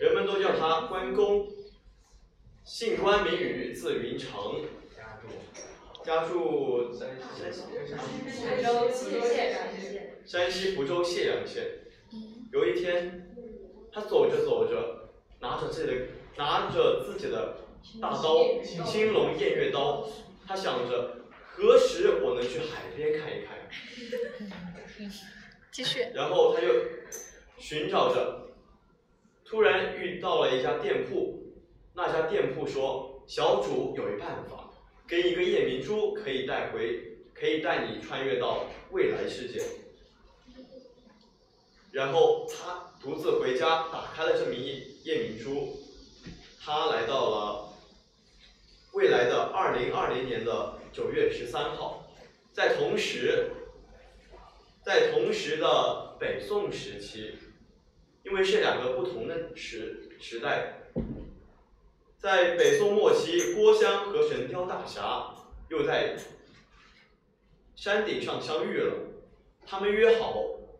[0.01, 1.49] 人们都叫他关公。
[2.65, 4.19] 姓关名羽，字云
[6.05, 7.43] 家住山西
[10.27, 11.65] 山西蒲州解阳县。
[12.53, 13.31] 有一天，
[13.93, 15.11] 他走着走着，
[15.41, 16.07] 拿着自己的
[16.37, 17.57] 拿着自己的
[18.01, 18.39] 大刀
[18.85, 20.09] 青龙偃月刀，
[20.47, 21.17] 他想着
[21.47, 23.59] 何时我能去海边看一看。
[25.71, 26.07] 继续。
[26.15, 26.67] 然后他就
[27.59, 28.49] 寻找着，
[29.45, 31.39] 突然遇到了一家店铺。
[31.95, 34.71] 那家店铺说：“小主有一办法，
[35.13, 39.63] 跟一个夜明珠，可以带回，可以带你穿越到未来世界。”
[41.93, 44.57] 然后他独自回家，打开了这枚
[45.05, 45.79] 夜明珠，
[46.59, 47.75] 他来到了
[48.95, 52.11] 未来的二零二零年的九月十三号，
[52.55, 53.51] 在同时，
[54.83, 57.35] 在同时的北宋时期，
[58.23, 60.79] 因为是两个不同的时时代。
[62.23, 65.35] 在北宋末期，郭襄和神雕大侠
[65.69, 66.17] 又在
[67.75, 68.95] 山顶上相遇了。
[69.67, 70.37] 他们约好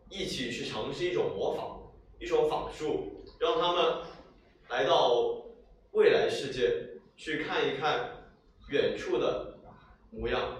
[0.09, 1.81] 一起去尝试一种魔法，
[2.17, 4.03] 一种法术，让他们
[4.69, 5.43] 来到
[5.91, 8.31] 未来世界去看一看
[8.69, 9.57] 远处的
[10.11, 10.59] 模样，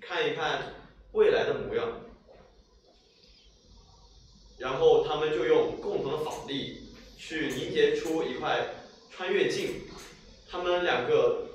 [0.00, 0.72] 看一看
[1.12, 2.00] 未来的模样。
[4.56, 8.66] 然后他们就用共同的法力去凝结出一块
[9.10, 9.91] 穿越镜。
[10.52, 11.46] 他们两个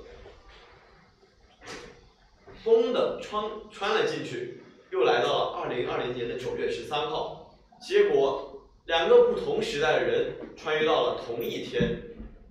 [2.64, 7.56] 疯的穿穿了进去，又来到了二零二零年的九月十三号。
[7.80, 12.02] 结果两个不同时代的人穿越到了同一天，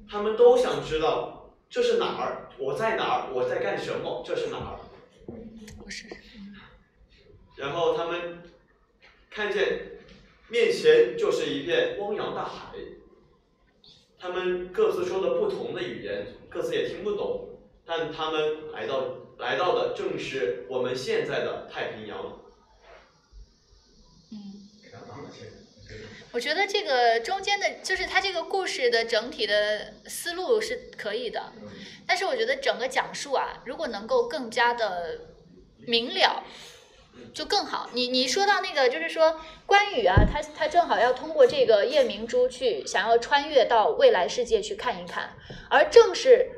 [0.09, 4.79] 他们都想知道这是哪儿，我在哪儿，我在干什么，这是哪儿？
[7.57, 8.41] 然后他们
[9.29, 9.99] 看见
[10.47, 12.73] 面前就是一片汪洋大海。
[14.27, 17.47] 他们各自说的不同的语言，各自也听不懂，
[17.85, 22.37] 但他们来到来到的正是我们现在的太平洋。
[24.33, 24.67] 嗯，
[26.33, 31.53] 我觉得这个中间的，就是他这个故事的整体的思路是可以的，
[32.05, 35.21] 但是我觉得整个讲述啊，如果能够更加的
[35.77, 36.43] 明了。
[37.33, 37.89] 就更好。
[37.93, 45.35] 你你说到那个，就是说关羽啊，他他正好要通过这个夜明珠去想要穿越到未来世界去看一看，
[45.69, 46.51] 而正是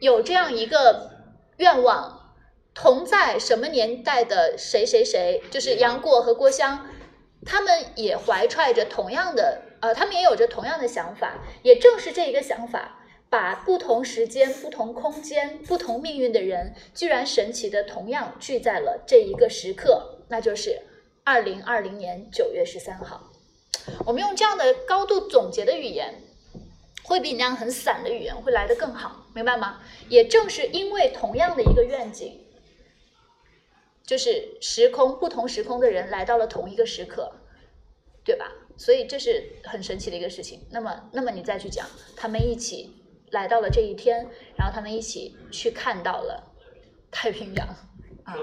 [0.00, 1.10] 有这样一个
[1.58, 2.34] 愿望，
[2.74, 6.86] 同在什么年代的谁谁谁，就是杨过和郭襄，
[7.44, 12.96] 他们也怀揣着同样的，呃，他们也有着同样的想法，也正是这一个想法。
[13.30, 20.82] 把不同时间、不同空间、不同命运的人，居然神奇的同样聚在了这一个时刻，那就是
[21.22, 23.30] 二零二零年九月十三号。
[24.04, 26.22] 我们用这样的高度总结的语言，
[27.04, 29.80] 会比你那样很散的语言会来得更好，明白吗？
[30.08, 32.40] 也正是因为同样的一个愿景，
[34.04, 37.32] 就是时空不同时空的人来到了同一个时刻，
[38.24, 38.50] 对吧？
[38.76, 40.66] 所以这是很神奇的一个事情。
[40.72, 42.96] 那么，那么你再去讲，他们一起。
[43.30, 46.52] 来到了这一天，然后他们一起去看到了
[47.10, 47.66] 太平洋。
[48.24, 48.36] 啊，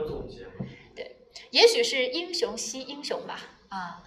[0.96, 1.18] 对，
[1.52, 3.40] 也许是英雄惜英雄吧。
[3.70, 4.04] 啊，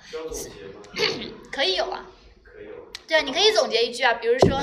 [1.52, 2.06] 可以有啊。
[2.42, 2.72] 可以有。
[3.06, 4.60] 对，你可以总结一句啊，比如说，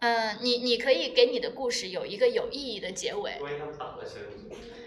[0.00, 3.32] 嗯，你你可以给你的故事有一个有意义的结尾。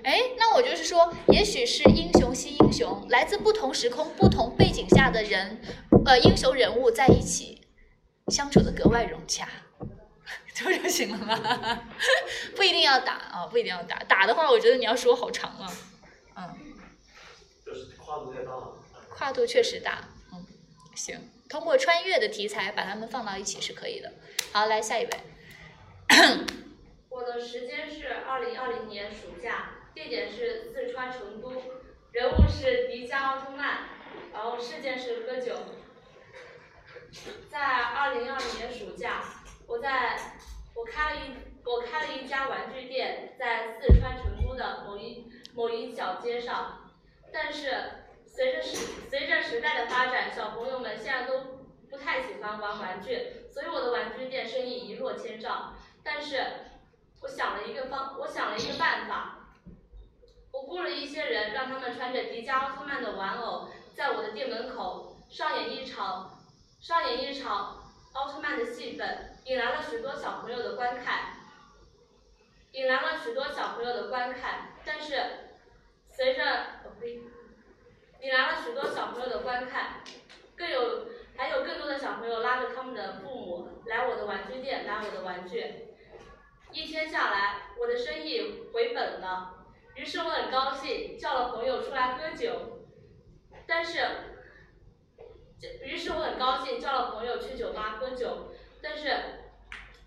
[0.03, 5.61] 哎，那我就是说，也许是英雄惜英雄，来自不同时空、不同背景下的人，
[6.05, 7.67] 呃，英雄人物在一起
[8.27, 9.47] 相处的格外融洽。
[10.53, 11.83] 这就行了吗？
[12.55, 13.97] 不一定要打啊，不一定要打。
[13.99, 15.71] 打的话，我觉得你要说好长啊。
[16.35, 16.57] 嗯。
[17.65, 18.73] 就是跨度太大了。
[19.09, 20.45] 跨度确实大，嗯，
[20.95, 21.19] 行。
[21.47, 24.11] 通过穿越的题材把它们放到一起是可以的。
[24.51, 25.11] 好，来下一位。
[27.09, 31.51] 我的时间是二零二零年暑假，地点是四川成都，
[32.11, 33.89] 人物是迪迦奥特曼，
[34.33, 35.55] 然后事件是喝酒。
[37.49, 39.23] 在二零二零年暑假，
[39.69, 40.33] 我在。
[40.75, 41.33] 我开了一
[41.65, 46.89] 我开了一家玩具店，在四川成都的某一某一小街上，
[47.33, 48.77] 但是随着时
[49.09, 55.75] 随着时代的发展，小朋友们现在都不太喜欢玩玩具，所以我的玩具店生意一落千丈。
[56.01, 56.41] 但是
[57.21, 59.49] 我想了一个方，我想了一个办法，
[60.53, 66.39] 我雇了一些人，让他们穿着迪迦奥特曼的玩偶，在我的店门口上演一场
[66.79, 67.78] 上演一场
[68.13, 69.35] 奥特曼的戏份。
[69.45, 71.33] 引来了许多小朋友的观看，
[72.73, 74.75] 引来了许多小朋友的观看。
[74.85, 75.15] 但是，
[76.07, 76.41] 随着
[78.21, 80.03] 引来了许多小朋友的观看，
[80.55, 85.95] 更有还有更多的小朋友拉着他们的父母来我的玩具店买我的玩具。
[86.71, 92.85] 一天下来，我的生意回本了，于是我很高兴，叫了朋友出来喝酒。
[93.65, 93.99] 但是，
[95.83, 98.51] 于是我很高兴，叫了朋友去酒吧喝酒。
[98.81, 99.07] 但是，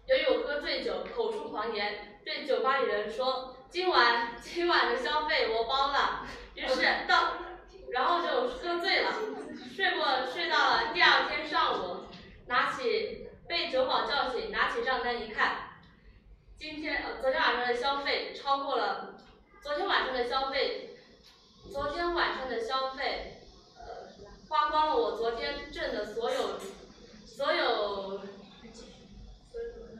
[0.06, 6.26] 由于我喝醉酒，口出狂言，对酒吧里人说今晚今晚的消费我包了。
[6.54, 7.34] 于是到，
[7.90, 9.12] 然后就喝醉了，
[9.74, 12.06] 睡过睡到了第二天上午，
[12.46, 15.68] 拿起被酒保叫醒，拿起账单一看。
[16.58, 19.14] 今天呃，昨天晚上的消费超过了，
[19.60, 20.96] 昨天晚上的消费，
[21.72, 23.31] 昨天晚上的消费，
[24.52, 26.60] 花光了我昨天挣的所有，
[27.24, 28.20] 所有，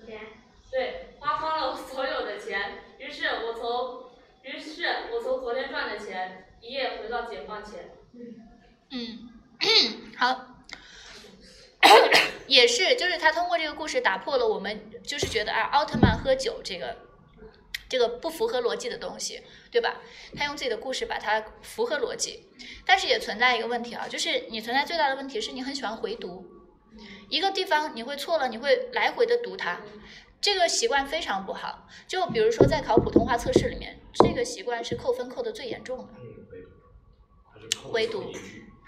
[0.04, 0.20] 钱，
[0.70, 2.84] 对，花光了我所有的钱。
[2.98, 4.10] 于是我从，
[4.42, 7.92] 于是我从昨天赚的钱一夜回到解放前。
[8.90, 9.30] 嗯，
[10.18, 10.48] 好。
[12.46, 16.94] 也是，就是他通过这个故事打破了我们就是觉得啊，奥特曼喝酒这个
[17.92, 20.00] 这个不符合逻辑的东西，对吧？
[20.34, 22.48] 他用自己的故事把它符合逻辑，
[22.86, 26.42] 但是也存在一个问题啊，就是你存在最大的问题是你很喜欢回读
[27.28, 29.82] 一个地方，你会错了，你会来回的读它，
[30.40, 31.86] 这个习惯非常不好。
[32.08, 36.14] 就比如说在考普通话测试里面，这个习惯是扣分扣的最严重的。
[37.90, 38.32] 回读，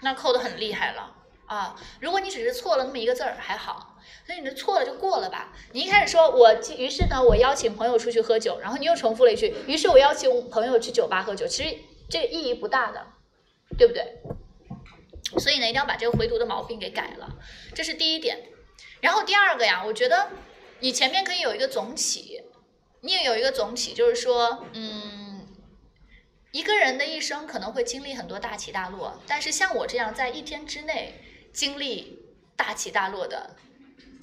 [0.01, 1.15] 那扣的很厉害了。
[1.45, 3.94] 啊，如果你只是错了那么一个字儿还好，
[4.25, 5.53] 所以你的错了就过了吧。
[5.71, 11.77] 你一开始说我，于是呢，我邀请朋友出去喝酒，然后你又重复了一句，于是我邀请朋友去酒吧喝酒，其实
[12.09, 13.05] 这个意义不大的，
[13.77, 14.21] 对不对？
[15.39, 17.35] 所以呢，一定要把这个回读的毛病给改了，
[17.73, 18.43] 这是第一点。
[19.01, 20.29] 然后第二个呀，我觉得
[20.79, 22.41] 你前面可以有一个总体，
[23.01, 25.47] 你也有一个总体，就是说，嗯，
[26.51, 31.21] 一个人的一生可能会经历很多大起大落，但是像我这样在一天之内。
[31.55, 32.19] 经历
[32.57, 33.55] 大起大落的，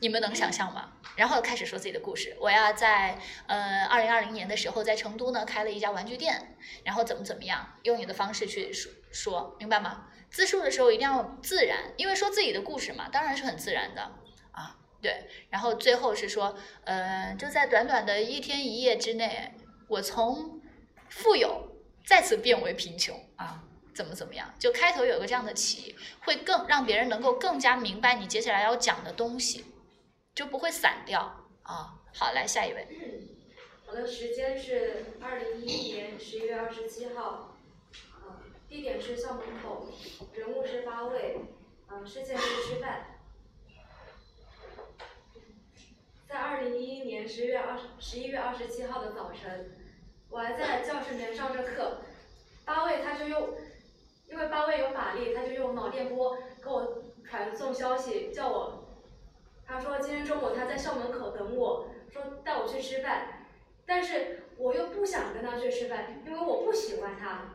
[0.03, 0.95] 你们能想象吗？
[1.15, 2.37] 然后开始说自己的故事。
[2.41, 10.09] 我要在呃二零二零年的时候，在成都呢开了一家玩具店，然后怎么怎么样，用你的方式去说说，明白吗？
[10.29, 14.03] 自述的时候一定要自然，因为说自己的故事嘛，当然是很自然的
[14.51, 14.77] 啊。
[15.01, 19.55] 对，然后最后是说，呃，就在短短的一天一夜之内，
[19.87, 20.61] 我从
[21.09, 23.63] 富有再次变为贫穷啊。
[23.95, 24.53] 怎么怎么样？
[24.59, 25.95] 就开头有个这样的起，
[26.25, 29.67] 会更让别人能够更加明白你接下来要讲的东西，
[30.35, 31.21] 就不会散掉
[31.63, 31.99] 啊。
[32.15, 32.87] 好，来下一位。
[33.87, 37.57] 我的时间是二零一一年十一月二十七号，
[38.23, 39.89] 呃，地点是校门口，
[40.35, 41.41] 人物是八位，
[41.89, 43.21] 呃，事件是吃饭。
[46.27, 49.77] 在二零一一年十月二十十一月二十七号的早晨，
[50.31, 51.99] 我还在教室里面上着课，
[52.65, 53.55] 八位他就用。
[54.31, 58.82] 因为八位有法力，他就用脑电波给我传送消息，叫我。
[59.73, 63.47] 他说今天中午他在校门口等我，说带我去吃饭，
[63.87, 67.55] 但是我又不想跟他去吃饭，因为我不喜欢他。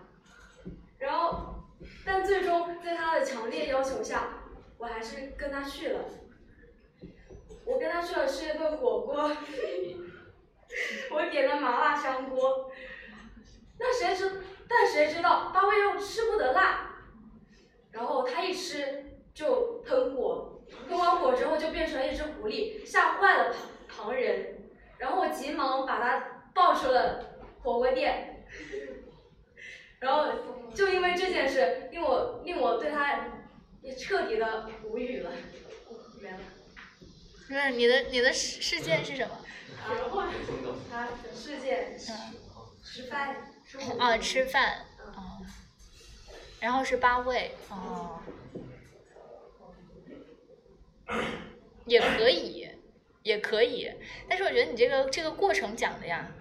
[0.98, 1.54] 然后，
[2.04, 4.30] 但最终在他的强烈要求下，
[4.80, 6.06] 我还是跟他去了。
[7.66, 9.32] 我跟他去了吃了顿火锅，
[11.14, 12.72] 我点了麻辣香锅。
[13.78, 14.42] 那谁知？
[14.68, 16.96] 但谁知道八位又吃不得辣，
[17.92, 23.54] 然后他一吃就喷火，喷完火之后就变成了一只狐狸，吓坏了
[23.88, 24.56] 旁旁人。
[24.98, 28.46] 然后我急忙把它抱出了火锅店，
[30.00, 30.32] 然后
[30.74, 33.28] 就因为这件事，令我令我对他
[33.82, 35.32] 也彻底的无语了。
[36.22, 36.38] 没了。
[37.48, 39.38] 不是你的你的事事件是什么？
[40.92, 41.98] 啊事件
[42.84, 43.36] 吃饭。
[44.00, 44.86] 啊，吃饭，
[45.16, 45.46] 哦，
[46.60, 48.20] 然后是八位，哦，
[51.88, 52.70] 也可以，
[53.24, 53.92] 也可以，
[54.30, 56.32] 但是我觉得你这个这个过程讲的呀，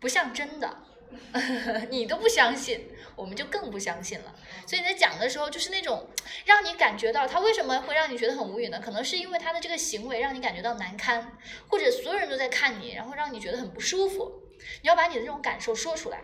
[0.00, 0.84] 不像真的，
[1.90, 4.34] 你都不相信，我们就更不相信了。
[4.66, 6.08] 所以你在讲的时候，就是那种
[6.44, 8.80] 让你感觉到他为什么会让你觉得很无语呢？
[8.82, 11.36] 可能是因为他的这个行为让你感觉到难堪，
[11.68, 14.42] 或者所有人都在看你，然后让你觉得很不舒服。
[14.82, 16.22] 你要把你的这种感受说出来，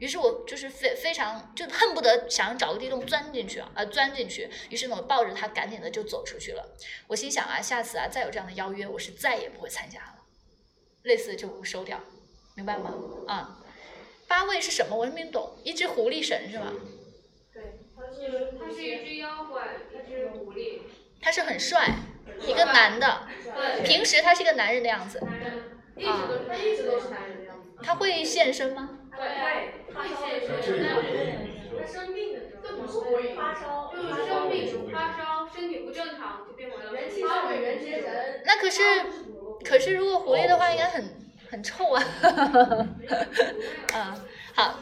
[0.00, 4.50] 于是我就是非非常就恨不得想找个地洞钻进去啊，呃钻进去。
[4.70, 6.74] 于是呢，我抱着他赶紧的就走出去了。
[7.06, 10.14] 我心想啊，下次啊再有这样的邀约，我是再也不会参加了。
[11.02, 12.00] 类似就收掉，
[12.56, 12.94] 明白吗？
[13.28, 13.58] 啊，
[14.26, 14.96] 八位是什么？
[14.96, 15.56] 我没懂。
[15.64, 16.72] 一只狐狸神是吗？
[17.52, 20.80] 对，它是它是一只妖怪，它是狐狸。
[21.20, 21.94] 他是很帅，
[22.46, 23.28] 一个男的。
[23.84, 25.20] 平时他是一个男人的样子。
[25.20, 25.52] 男人。
[25.96, 27.68] 一直都他一直都是男人的样子。
[27.82, 28.99] 他会现身吗？
[29.12, 29.18] 会
[29.94, 30.48] 会现身。
[31.80, 36.92] 他生病的时候，这不是发烧，就是生病发烧，身体不正常就变回了。
[36.92, 38.42] 元气少女，元气神。
[38.44, 38.82] 那可是
[39.64, 42.02] 可是如果狐狸的话，应该很很臭啊。
[43.94, 44.20] 嗯，
[44.54, 44.78] 好，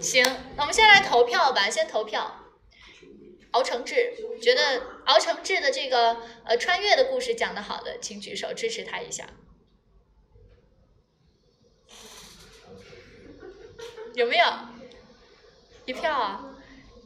[0.00, 0.24] 行，
[0.56, 2.40] 那我们先来投票吧，先投票。
[3.52, 4.12] 敖承志
[4.42, 9.26] 觉得敖承志的这个呃穿越的故事讲得好的，请举手支持他一下。
[14.14, 14.44] 有没有？
[15.86, 16.56] 一票啊！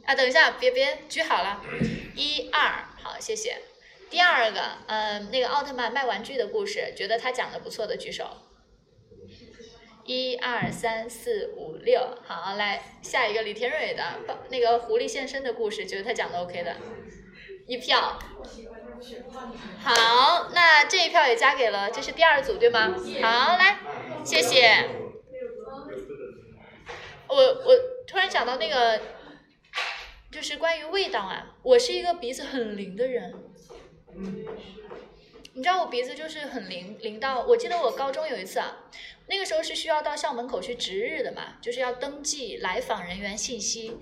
[0.05, 1.61] 啊，等一下，别别举好了，
[2.15, 3.61] 一二，好，谢谢。
[4.09, 8.37] 第二个，呃，那个奥特曼卖玩具的故事，觉得他讲的不错的举手。
[10.05, 16.77] 一二三四五六，好，来下一个李天蕊的那个狐狸现身的故事，觉得他讲的 OK 的，
[17.67, 18.17] 一票。
[19.79, 22.95] 好，那这一票也加给了，这是第二组对吗？
[23.21, 23.79] 好，来，
[24.23, 25.08] 谢谢。
[27.29, 27.75] 我我
[28.07, 28.99] 突然想到那个，
[30.31, 33.33] 就是关于味道啊，我是一个鼻子很灵的人。
[35.53, 38.89] 你知道我鼻子就是很灵，灵到我记得我高中有一次啊，
[39.27, 43.97] 那个时候是需要到校门口去值日的嘛，就是要登记来访人员信息，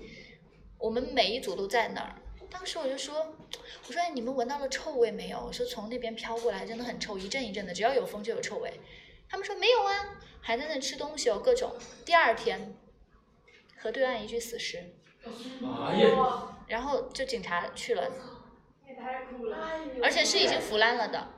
[0.78, 2.14] 我们每一组都在那儿。
[2.50, 3.34] 当时我就说，
[3.86, 5.44] 我说哎，你们闻到了臭味没有？
[5.46, 8.72] 我说从那边飘过来，真的很臭，一阵一阵的，只要有风就有臭味。
[9.28, 11.74] 他们说没有啊，还在那吃东西哦，各种。
[12.06, 12.74] 第二天，
[13.80, 14.92] 河对岸一具死尸，
[16.66, 18.10] 然后就警察去了。
[20.02, 21.28] 而且是已经腐烂了的，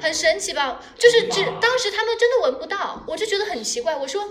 [0.00, 0.80] 很神奇吧？
[0.96, 3.96] 就是只当时他们真的闻不到，我就觉得很奇怪。
[3.96, 4.24] 我说，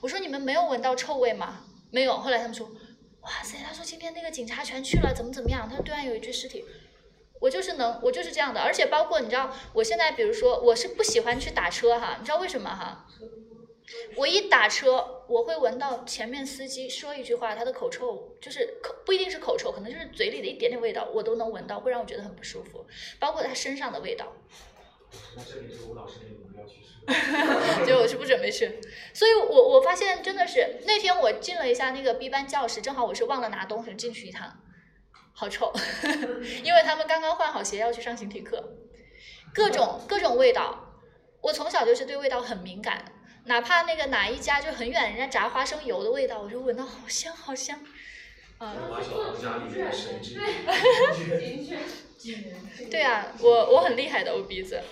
[0.00, 1.66] 我说你们没有闻到臭味吗？
[1.90, 2.16] 没有。
[2.16, 2.66] 后来他们说，
[3.20, 5.68] 哇塞，他说今天那个警察全去了，怎么怎么样？
[5.68, 6.64] 他说对岸有一具尸体。
[7.40, 8.60] 我就是能，我就是这样的。
[8.60, 13.06] 而且包括你知道，我现在比如说，我是不喜欢去打车哈，你知道为什么哈？
[14.16, 22.86] 我一打车，我会闻到前面司机说一句话，他的口臭就是口不一定是口臭，可能就是嘴里的一点点味道，我都能闻到，会让我觉得很不舒服。
[23.18, 24.32] 包括他身上的味道。
[25.36, 26.80] 那这里是吴老师那个要去
[27.84, 28.80] 就我是不准备去，
[29.12, 34.60] 所以我我发现真的是那天我进了一下那个 B 班教室，正好我是忘了拿东西进去一趟，
[35.32, 35.72] 好臭，
[36.62, 38.76] 因为他们刚刚换好鞋要去上形体课，
[39.52, 40.94] 各种各种味道，
[41.40, 43.04] 我从小就是对味道很敏感。
[43.44, 47.80] 哪怕那个哪一家就很远，人家炸花生油的味道，我就闻到好香好香。
[48.58, 48.74] 啊。
[52.90, 54.82] 对啊，我我很厉害的，我鼻子。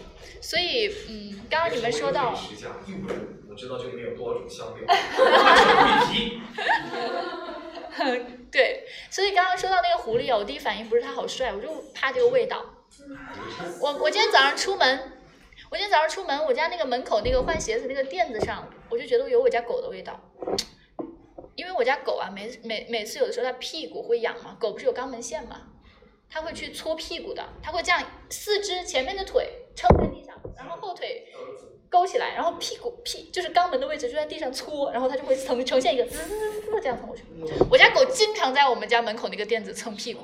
[0.40, 2.34] 所以，嗯，刚刚你们说到。
[3.50, 4.86] 我知道就没有多少种香料。
[8.50, 12.64] 对，所以刚刚说到那个狐狸啊，我第一反应不是他好帅，我就怕这个味道。
[13.80, 15.12] 我我今天早上出门。
[15.70, 20.18] 我今天早上出门，我家那个门口那个换鞋子那个垫子上，我就觉得有我家狗的味道。
[21.54, 25.60] 因为我家狗啊，每每每次有的时候它屁股会痒嘛，狗不是有肛门腺嘛，
[26.30, 31.26] 它会去搓屁股的，它会这样四肢前面的腿撑在地上，然后后腿
[31.90, 37.24] 勾起来，然后屁股屁就是肛门的位置就在地上搓，然后它就会呈呈现一个滋滋滋这样蹭过去。
[37.70, 40.22] 我家狗经常在我们家门口那个垫子蹭屁股，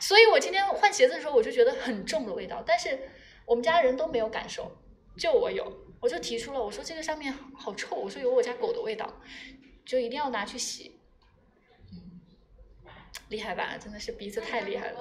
[0.00, 2.98] 所以我今天换鞋子的时候我就觉得很重的味道，但是。
[3.50, 4.70] 我们家人都没有感受，
[5.18, 9.12] 就我有，我就提出了，我说这个上面好臭，我说有我家狗的味道，
[9.84, 11.00] 就一定要拿去洗。
[13.28, 13.76] 厉害吧？
[13.76, 15.00] 真的是鼻子太厉害了。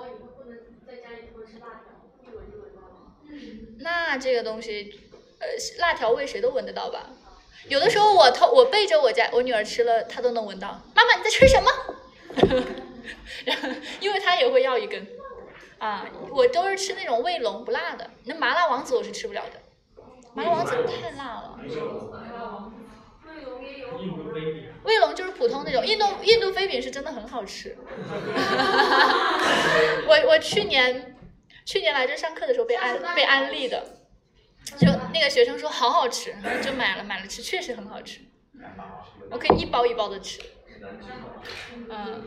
[3.77, 4.99] 那这个东西，
[5.37, 5.47] 呃，
[5.77, 7.11] 辣条味谁都闻得到吧？
[7.67, 10.81] 有的时候我偷，我背着我家我女儿吃了，她都能闻到。
[10.95, 11.69] 妈妈你在吃什么？
[14.01, 15.05] 因为她也会要一根。
[15.79, 19.61] 啊，我都是吃那种卫龙不辣的，那麻辣王子我是吃不了的，
[20.33, 21.59] 麻辣王子太辣了。
[24.83, 27.77] 卫龙就是普通那种，印度印度飞饼是真的很好吃。
[30.07, 31.15] 我我去年
[31.65, 33.97] 去年来这上课的时候被安被安利的，
[34.77, 38.21] 就那个学生说好好吃，就买了买了吃，确实很好吃。
[39.31, 40.41] 我可以一包一包的吃。
[41.89, 42.23] 嗯，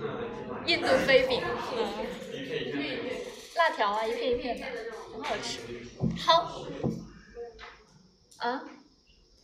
[0.66, 1.42] 印度飞饼，
[1.76, 2.07] 嗯。
[3.57, 4.66] 辣条啊，一片一片的，
[5.12, 5.61] 很好吃。
[6.18, 6.62] 好，
[8.38, 8.62] 啊，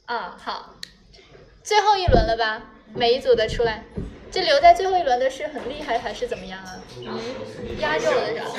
[0.07, 0.75] 啊好，
[1.63, 2.63] 最后一轮了吧？
[2.95, 3.85] 每一组的出来，
[4.31, 6.81] 这留在最后一轮的是很厉害还是怎么样啊？
[7.79, 8.47] 压轴的是吧？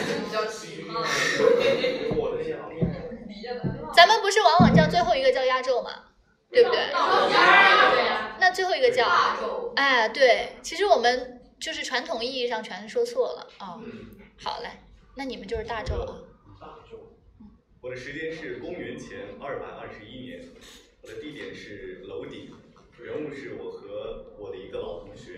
[3.96, 6.04] 咱们不是往往叫最后一个叫压轴吗？
[6.52, 6.80] 对不对？
[8.40, 9.08] 那最后一个叫？
[9.76, 13.80] 哎，对，其实我们就是传统意义上全说错了啊。
[14.42, 14.70] 好嘞。
[15.20, 16.30] 那你们就是大周了。
[16.62, 17.12] 大周，
[17.82, 20.46] 我的时间是公元前二百二十一年，
[21.02, 22.54] 我的地点是楼顶，
[22.98, 25.38] 人物是我和我的一个老同学，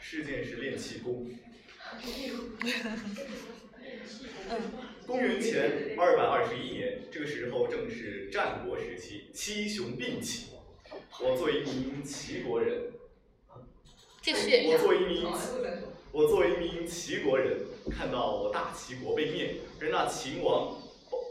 [0.00, 1.30] 事件是练气功。
[5.06, 10.48] 公公元前二百二十一年，这个时候正是战国时期，七雄并起。
[11.20, 12.94] 我作为一名齐国人。
[14.66, 15.22] 我作为一名，
[16.10, 17.58] 我作为一名齐国人，
[17.90, 20.76] 看到我大齐国被灭，而那秦王，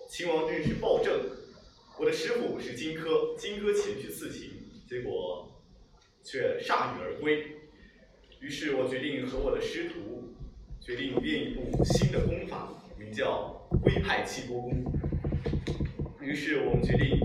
[0.07, 1.19] 秦王真是暴政。
[1.97, 4.51] 我的师傅是荆轲，荆轲前去刺秦，
[4.88, 5.51] 结果
[6.23, 7.57] 却铩羽而归。
[8.39, 10.36] 于是我决定和我的师徒，
[10.80, 14.93] 决定练一部新的功法，名叫龟派气功功。
[16.21, 17.19] 于是我们决定，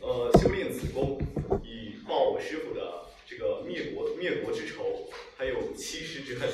[0.00, 1.20] 呃，修炼此功，
[1.62, 6.48] 以报我师傅的这个灭国灭国之仇，还有欺师之恨。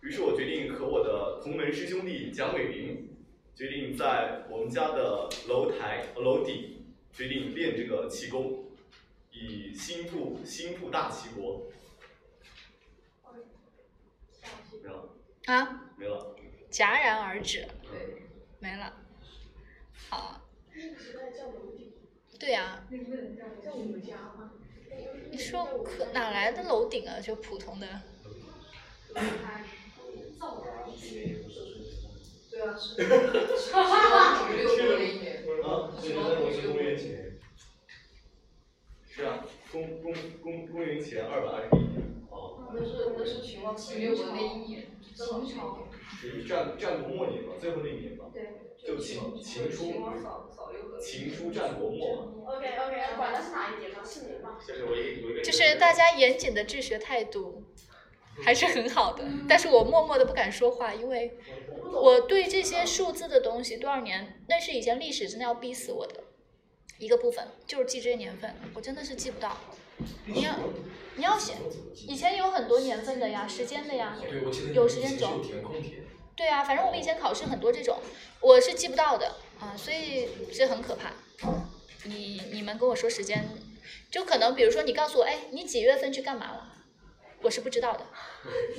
[0.00, 3.08] 于是我决定和我的同门师兄弟蒋伟林，
[3.54, 8.66] 决定在我们家的楼台楼顶，决定练这个气功，
[9.32, 11.66] 以兴复兴复大齐国。
[14.82, 15.08] 没了
[15.46, 16.36] 啊，没了。
[16.70, 17.66] 戛然而止，
[18.60, 18.94] 没了。
[20.08, 20.40] 好。
[22.38, 22.84] 对呀。
[25.30, 27.20] 你说可哪来的楼顶啊？
[27.20, 27.86] 就普通的。
[32.50, 33.02] 对啊，是。
[33.72, 33.90] 哈哈
[34.38, 34.48] 哈！
[34.50, 35.44] 六多一年。
[35.64, 37.38] 啊，这个我是公元前。
[39.08, 40.12] 是啊，公公
[40.42, 42.26] 公公元前二百二十一年。
[42.30, 42.70] 哦。
[42.72, 45.88] 那是那是秦王十六的一年，秦朝。
[46.20, 48.26] 属于战战国末年吧，最后那一年吧。
[48.32, 48.42] 对。
[48.78, 49.92] 就秦秦初。
[51.00, 52.22] 秦初战国末嘛。
[52.46, 54.58] OK OK，管他是哪一年嘛，是年嘛。
[54.66, 55.42] 就是我一我一个。
[55.42, 57.62] 就是大家严谨的治学态度，
[58.44, 59.24] 还是很好的。
[59.48, 61.38] 但是我默默的不敢说话，因为
[61.92, 66.24] 我对这些数字的东西多少年，那是以前历史真的要逼死我的
[66.98, 69.56] 一个部分，就是记这些年份，我真的是记不到。
[70.26, 70.54] 你要
[71.16, 71.54] 你要写，
[72.06, 74.16] 以前有很多年份的呀，时间的呀，
[74.72, 75.40] 有时间轴。
[76.36, 77.98] 对啊，反正我们以前考试很多这种，
[78.40, 81.12] 我是记不到的啊，所以这很可怕。
[82.04, 83.44] 你你们跟我说时间，
[84.08, 86.67] 就可能比如说你告诉我，哎，你几月份去干嘛了？
[87.42, 88.06] 我是不知道的。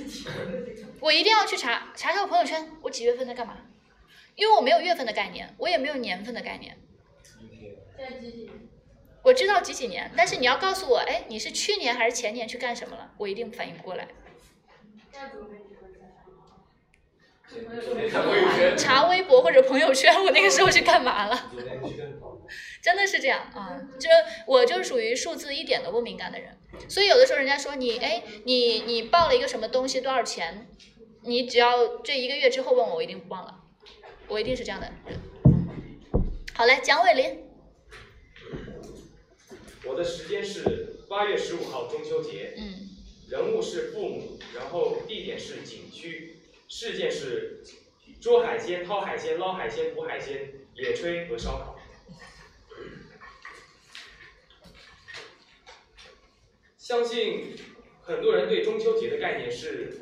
[1.00, 3.56] 我一定要去查查查我朋友圈，我几月份在干嘛？
[4.36, 6.78] 因为我没有月份的概念，我也没有年份的概念。
[7.96, 8.52] 现在几几年？
[9.22, 13.12] 我知道几几年，但是你要告诉我，哎，你是去年还是前年去干什么了？
[13.18, 14.08] 我一定反应不过来。
[18.78, 21.50] 查微博或者朋友圈，我那个时候去干嘛了？
[22.82, 23.80] 真的是这样啊！
[23.98, 24.08] 就
[24.46, 26.56] 我就是属于数字一点都不敏感的人，
[26.88, 30.68] 所以有的时候人家说你，哎，你你报了一个什么东西多少钱？
[31.22, 33.60] 你只要这一个月之后问我，我一定不忘了，
[34.28, 35.20] 我一定是这样的人。
[36.54, 37.44] 好嘞，蒋伟林。
[39.84, 42.54] 我的时间是八月十五号中秋节。
[42.56, 42.88] 嗯。
[43.30, 46.36] 人物是父母，然后地点是景区。
[46.66, 47.62] 事件是
[48.20, 51.69] 捉海鲜、掏海鲜、捞海鲜、捕海鲜、野炊和烧烤。
[56.90, 57.54] 相信
[58.02, 60.00] 很多人对中秋节的概念是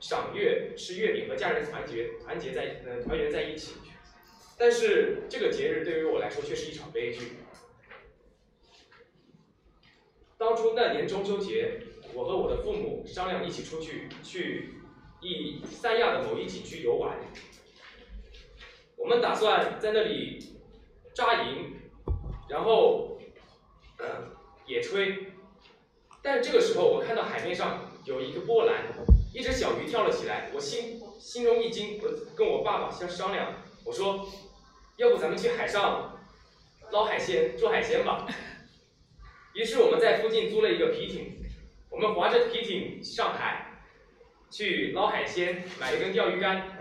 [0.00, 3.74] 赏月、吃月饼和家人团结、团结在呃团圆在一起。
[4.56, 7.32] 但是这个节日对于我来说却是一场悲剧。
[10.38, 11.82] 当初那年中秋节，
[12.14, 14.76] 我和我的父母商量一起出去去。
[15.20, 17.18] 一三亚的某一景区游玩，
[18.96, 20.38] 我们打算在那里
[21.14, 21.76] 扎营，
[22.48, 23.18] 然后
[24.66, 25.33] 野炊。
[26.24, 28.82] 但这个时候，我看到海面上有一个波澜，
[29.34, 34.26] 一只小鱼跳了起来，我心心中一惊，我跟我爸爸相商量，我说，
[34.96, 36.18] 要不咱们去海上
[36.90, 38.26] 捞海鲜、捉海鲜吧。
[39.52, 41.36] 于是我们在附近租了一个皮艇，
[41.90, 43.60] 我们划着皮艇上海。
[44.50, 46.78] 去捞海鲜，买一根钓鱼竿，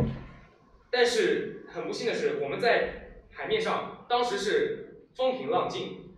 [0.91, 6.13] 但是很不幸的是，我们在海面上，当时是风平浪静，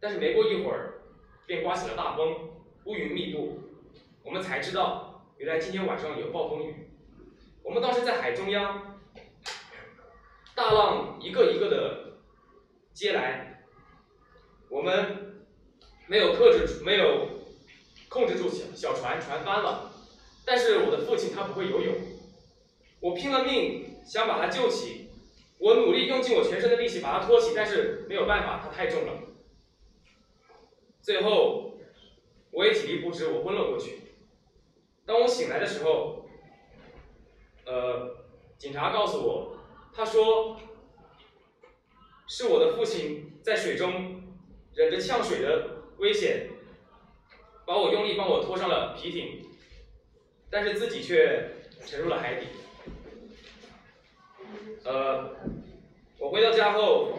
[0.00, 0.95] 但是没过一会儿，
[1.46, 2.50] 便刮起了大风，
[2.84, 3.60] 乌云密布，
[4.24, 6.90] 我们才知道，原来今天晚上有暴风雨。
[7.62, 8.98] 我们当时在海中央，
[10.54, 12.18] 大浪一个一个的
[12.92, 13.64] 接来，
[14.68, 15.44] 我们
[16.08, 17.28] 没有克制住，没有
[18.08, 19.92] 控制住小小船，船翻了。
[20.44, 21.94] 但是我的父亲他不会游泳，
[23.00, 25.10] 我拼了命想把他救起，
[25.58, 29.12] 我努力用尽我全身的力气把他托起，但是没有办法，他太重了。
[31.06, 31.78] 最后
[32.50, 34.00] 我也体力不支，我昏了过去。
[35.04, 36.28] 当我醒来的时候，
[37.64, 38.24] 呃，
[38.58, 39.56] 警察告诉我，
[39.94, 40.58] 他说
[42.26, 44.20] 是我的父亲在水中
[44.74, 46.48] 忍着呛水的危险，
[47.64, 49.46] 把我用力帮我拖上了皮艇。
[50.50, 51.52] 但是自己却
[51.86, 52.46] 沉入了海底。
[54.82, 55.36] 呃，
[56.18, 57.16] 我回到家后，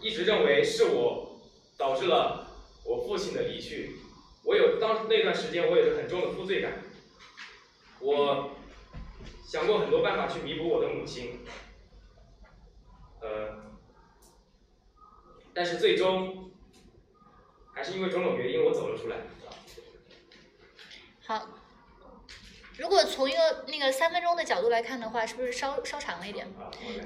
[0.00, 1.40] 一直认为是我
[1.76, 2.46] 导致了
[2.84, 3.96] 我父亲的离去。
[4.44, 6.82] 我有当时那段时间，我有着很重的负罪感。
[8.00, 8.50] 我
[9.44, 11.40] 想过很多办法去弥补我的母亲，
[13.20, 13.72] 呃，
[15.52, 16.52] 但是最终
[17.74, 19.16] 还是因为种种原因，我走了出来。
[21.26, 21.46] 好，
[22.78, 26.46] 如果从一个那个三分钟的角度来看的话，是不是稍稍长了一点？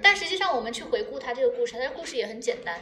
[0.03, 2.79] 但实际上，我们去回顾他这个故事，他的故事也很简单，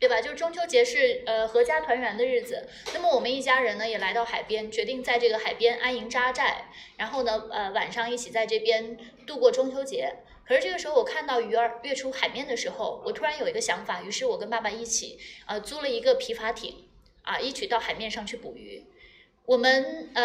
[0.00, 0.20] 对吧？
[0.20, 6.66] 就是中秋节是呃阖家团圆的日子，那么我们一家人呢也来到海边，决定在这个海边安营扎寨，
[6.96, 10.16] 然后呢呃晚上一起在这边度过中秋节。
[10.44, 16.88] 可是这个时候，我看到鱼儿跃出海面的时候，我突然有一个想法，于是我跟爸爸一起呃租了一个皮筏艇，
[17.22, 18.84] 啊，一起到海面上去捕鱼。
[19.44, 20.22] 我们呃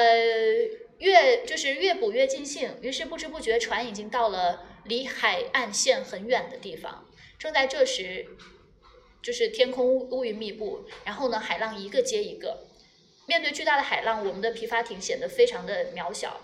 [1.01, 7.07] 越就是越补越尽兴，于是不知不觉船已经到了离海岸线很远的地方。
[7.39, 8.27] 正在这时，
[9.23, 12.67] 就是天空乌乌云密布，然后呢海浪一个接一个，
[13.25, 16.39] 面对巨大的海浪，我们的皮筏艇显得非常的渺小。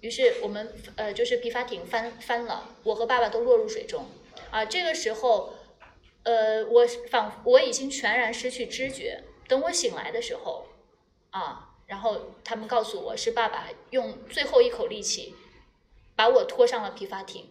[0.00, 4.06] 于是我们呃就是皮筏艇翻翻了，我和爸爸都落入水中。
[4.52, 5.54] 啊，这个时候，
[6.22, 9.24] 呃我仿我已经全然失去知觉。
[9.48, 10.68] 等我醒来的时候，
[11.30, 11.67] 啊。
[11.88, 15.34] 然后他们告诉我是爸爸用最后一口力气
[16.14, 17.48] 把我拖上了皮筏艇。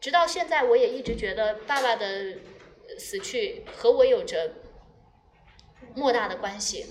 [0.00, 2.38] 直到现在，我也一直觉得爸爸的
[2.98, 4.54] 死去和我有着
[5.94, 6.86] 莫大的关系，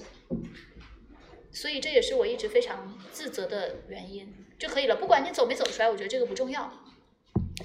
[1.51, 4.33] 所以这也是我一直非常自责的原因。
[4.57, 6.71] 就可以了，不管你走没走出来，我觉得这个不重要。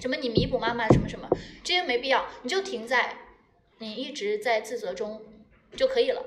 [0.01, 1.29] 什么你弥补妈妈什么什么，
[1.63, 3.17] 这些没必要，你就停在
[3.79, 5.23] 你一直在自责中
[5.77, 6.25] 就可以了。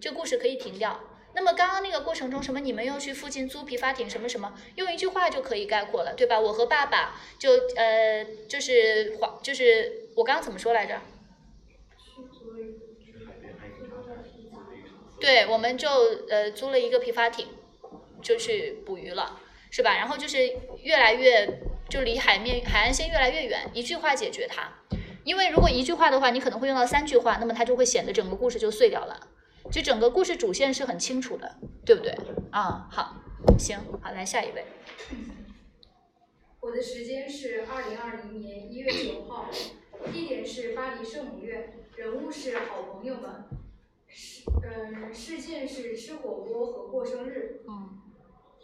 [0.00, 1.00] 这故事可以停掉。
[1.36, 6.40] 那么刚刚那个过程中，什么你们又去附近租皮筏艇，什么什么，用一句话就可以概括了，对吧？
[6.40, 10.98] 我和爸爸就呃就是划就是我刚刚怎么说来着？
[15.20, 15.88] 对，我们就
[16.30, 17.48] 呃租了一个皮筏艇，
[18.22, 19.38] 就去捕鱼了，
[19.70, 19.94] 是吧？
[19.94, 20.38] 然后就是
[20.82, 21.60] 越来越
[21.90, 24.72] 就离海面海岸线越来越远，一句话解决它。
[25.24, 29.20] 因为如果一句话的话，你可能会用到三句话，那么它就会显得整个故事就碎掉了。
[29.70, 32.16] 就整个故事主线是很清楚的，对不对？
[32.50, 33.16] 啊，好，
[33.58, 34.64] 行，好，来下一位。
[36.60, 39.50] 我的时间是二零二零年一月九号，
[40.12, 43.44] 地点是巴黎圣母院，人物是好朋友们，
[44.06, 47.62] 事嗯事件是吃火锅和过生日。
[47.68, 48.00] 嗯。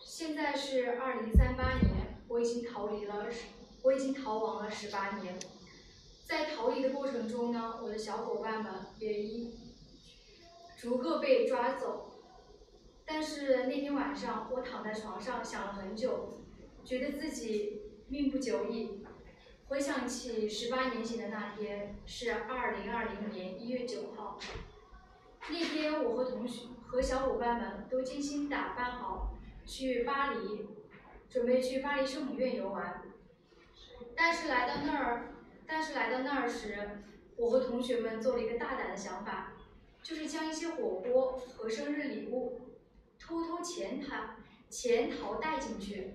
[0.05, 3.27] 现在是二零三八年，我已经逃离了，
[3.83, 5.35] 我已经逃亡了十八年，
[6.27, 9.62] 在逃离的过程中呢，我的小伙伴们也一。
[10.83, 12.11] 逐个被抓走，
[13.07, 16.41] 但是那天晚上我躺在床上想了很久，
[16.85, 19.07] 觉得自己命不久矣。
[19.69, 24.37] 回想起十八年前的那天是二零二零年一月九号，
[25.51, 30.67] 那天我和同学和小伙伴们都精心打扮好去巴黎，
[31.29, 33.05] 准备去巴黎圣母院游玩。
[34.17, 35.33] 但是来到那儿，
[35.65, 37.05] 但是来到那儿时，
[37.37, 39.53] 我和同学们做了一个大胆的想法。
[40.03, 42.61] 就是将一些火锅和生日礼物
[43.19, 44.35] 偷偷潜逃、
[44.69, 46.15] 潜逃带进去，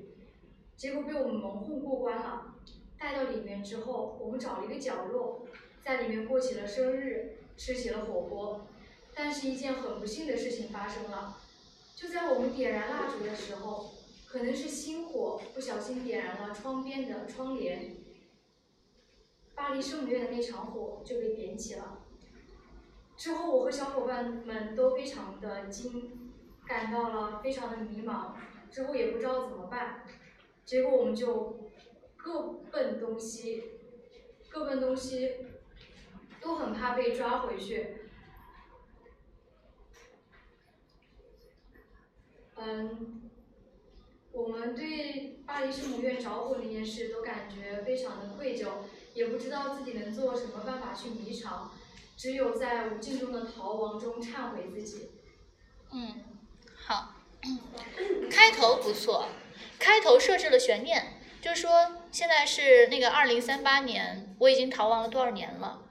[0.75, 2.55] 结果被我们蒙混过关了。
[2.99, 5.45] 带到里面之后，我们找了一个角落，
[5.83, 8.67] 在里面过起了生日，吃起了火锅。
[9.13, 11.37] 但是，一件很不幸的事情发生了，
[11.95, 13.91] 就在我们点燃蜡烛的时候，
[14.27, 17.95] 可能是星火不小心点燃了窗边的窗帘，
[19.55, 21.96] 巴黎圣母院的那场火就被点起了。
[23.17, 26.31] 之后，我和小伙伴们都非常的惊，
[26.65, 28.33] 感到了非常的迷茫。
[28.69, 30.03] 之后也不知道怎么办，
[30.63, 31.57] 结果我们就
[32.15, 32.41] 各
[32.71, 33.63] 奔东西，
[34.49, 35.47] 各奔东西，
[36.39, 38.01] 都很怕被抓回去。
[42.55, 43.29] 嗯，
[44.31, 48.67] 我们对巴黎圣母院着火那件事都感觉非常的愧疚，
[49.13, 51.71] 也不知道自己能做什么办法去弥偿。
[52.17, 55.11] 只有在无尽中的逃亡中忏悔自己。
[55.91, 56.25] 嗯，
[56.75, 57.13] 好，
[58.31, 59.27] 开头不错，
[59.77, 65.83] 开头设置了悬念，就是说现在是那个二零三八年，我已经逃亡了多少年了。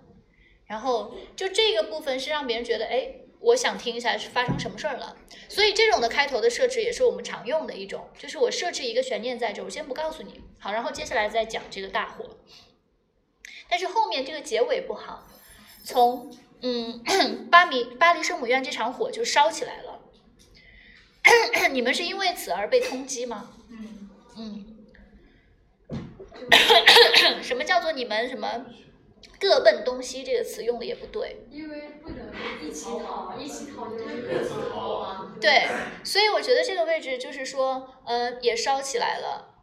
[0.67, 5.17] 然后就这个部分是让别人觉得，哎，我想听一下是发生什么事儿了。
[5.49, 12.37] 所以这种的开头的设置也是我们常用的一种，就是我设置一个悬念在这，我先不告诉你，好，然后接下来再讲这个大火。
[13.69, 15.29] 但是后面这个结尾不好。
[15.87, 17.05] 从嗯，
[17.49, 20.01] 巴黎巴黎圣母院这场火就烧起来了。
[21.71, 23.51] 你们是因为此而被通缉吗？
[23.71, 24.65] 嗯嗯，
[27.43, 28.67] 什么叫做你们什么
[29.39, 31.47] 各奔东西这个词用的也不对。
[31.51, 32.19] 因为不能
[32.61, 35.35] 一起逃，一起逃就是各自逃啊。
[35.41, 35.69] 对，
[36.03, 39.55] 所以我觉得这个位置就是说，呃，也烧起来了。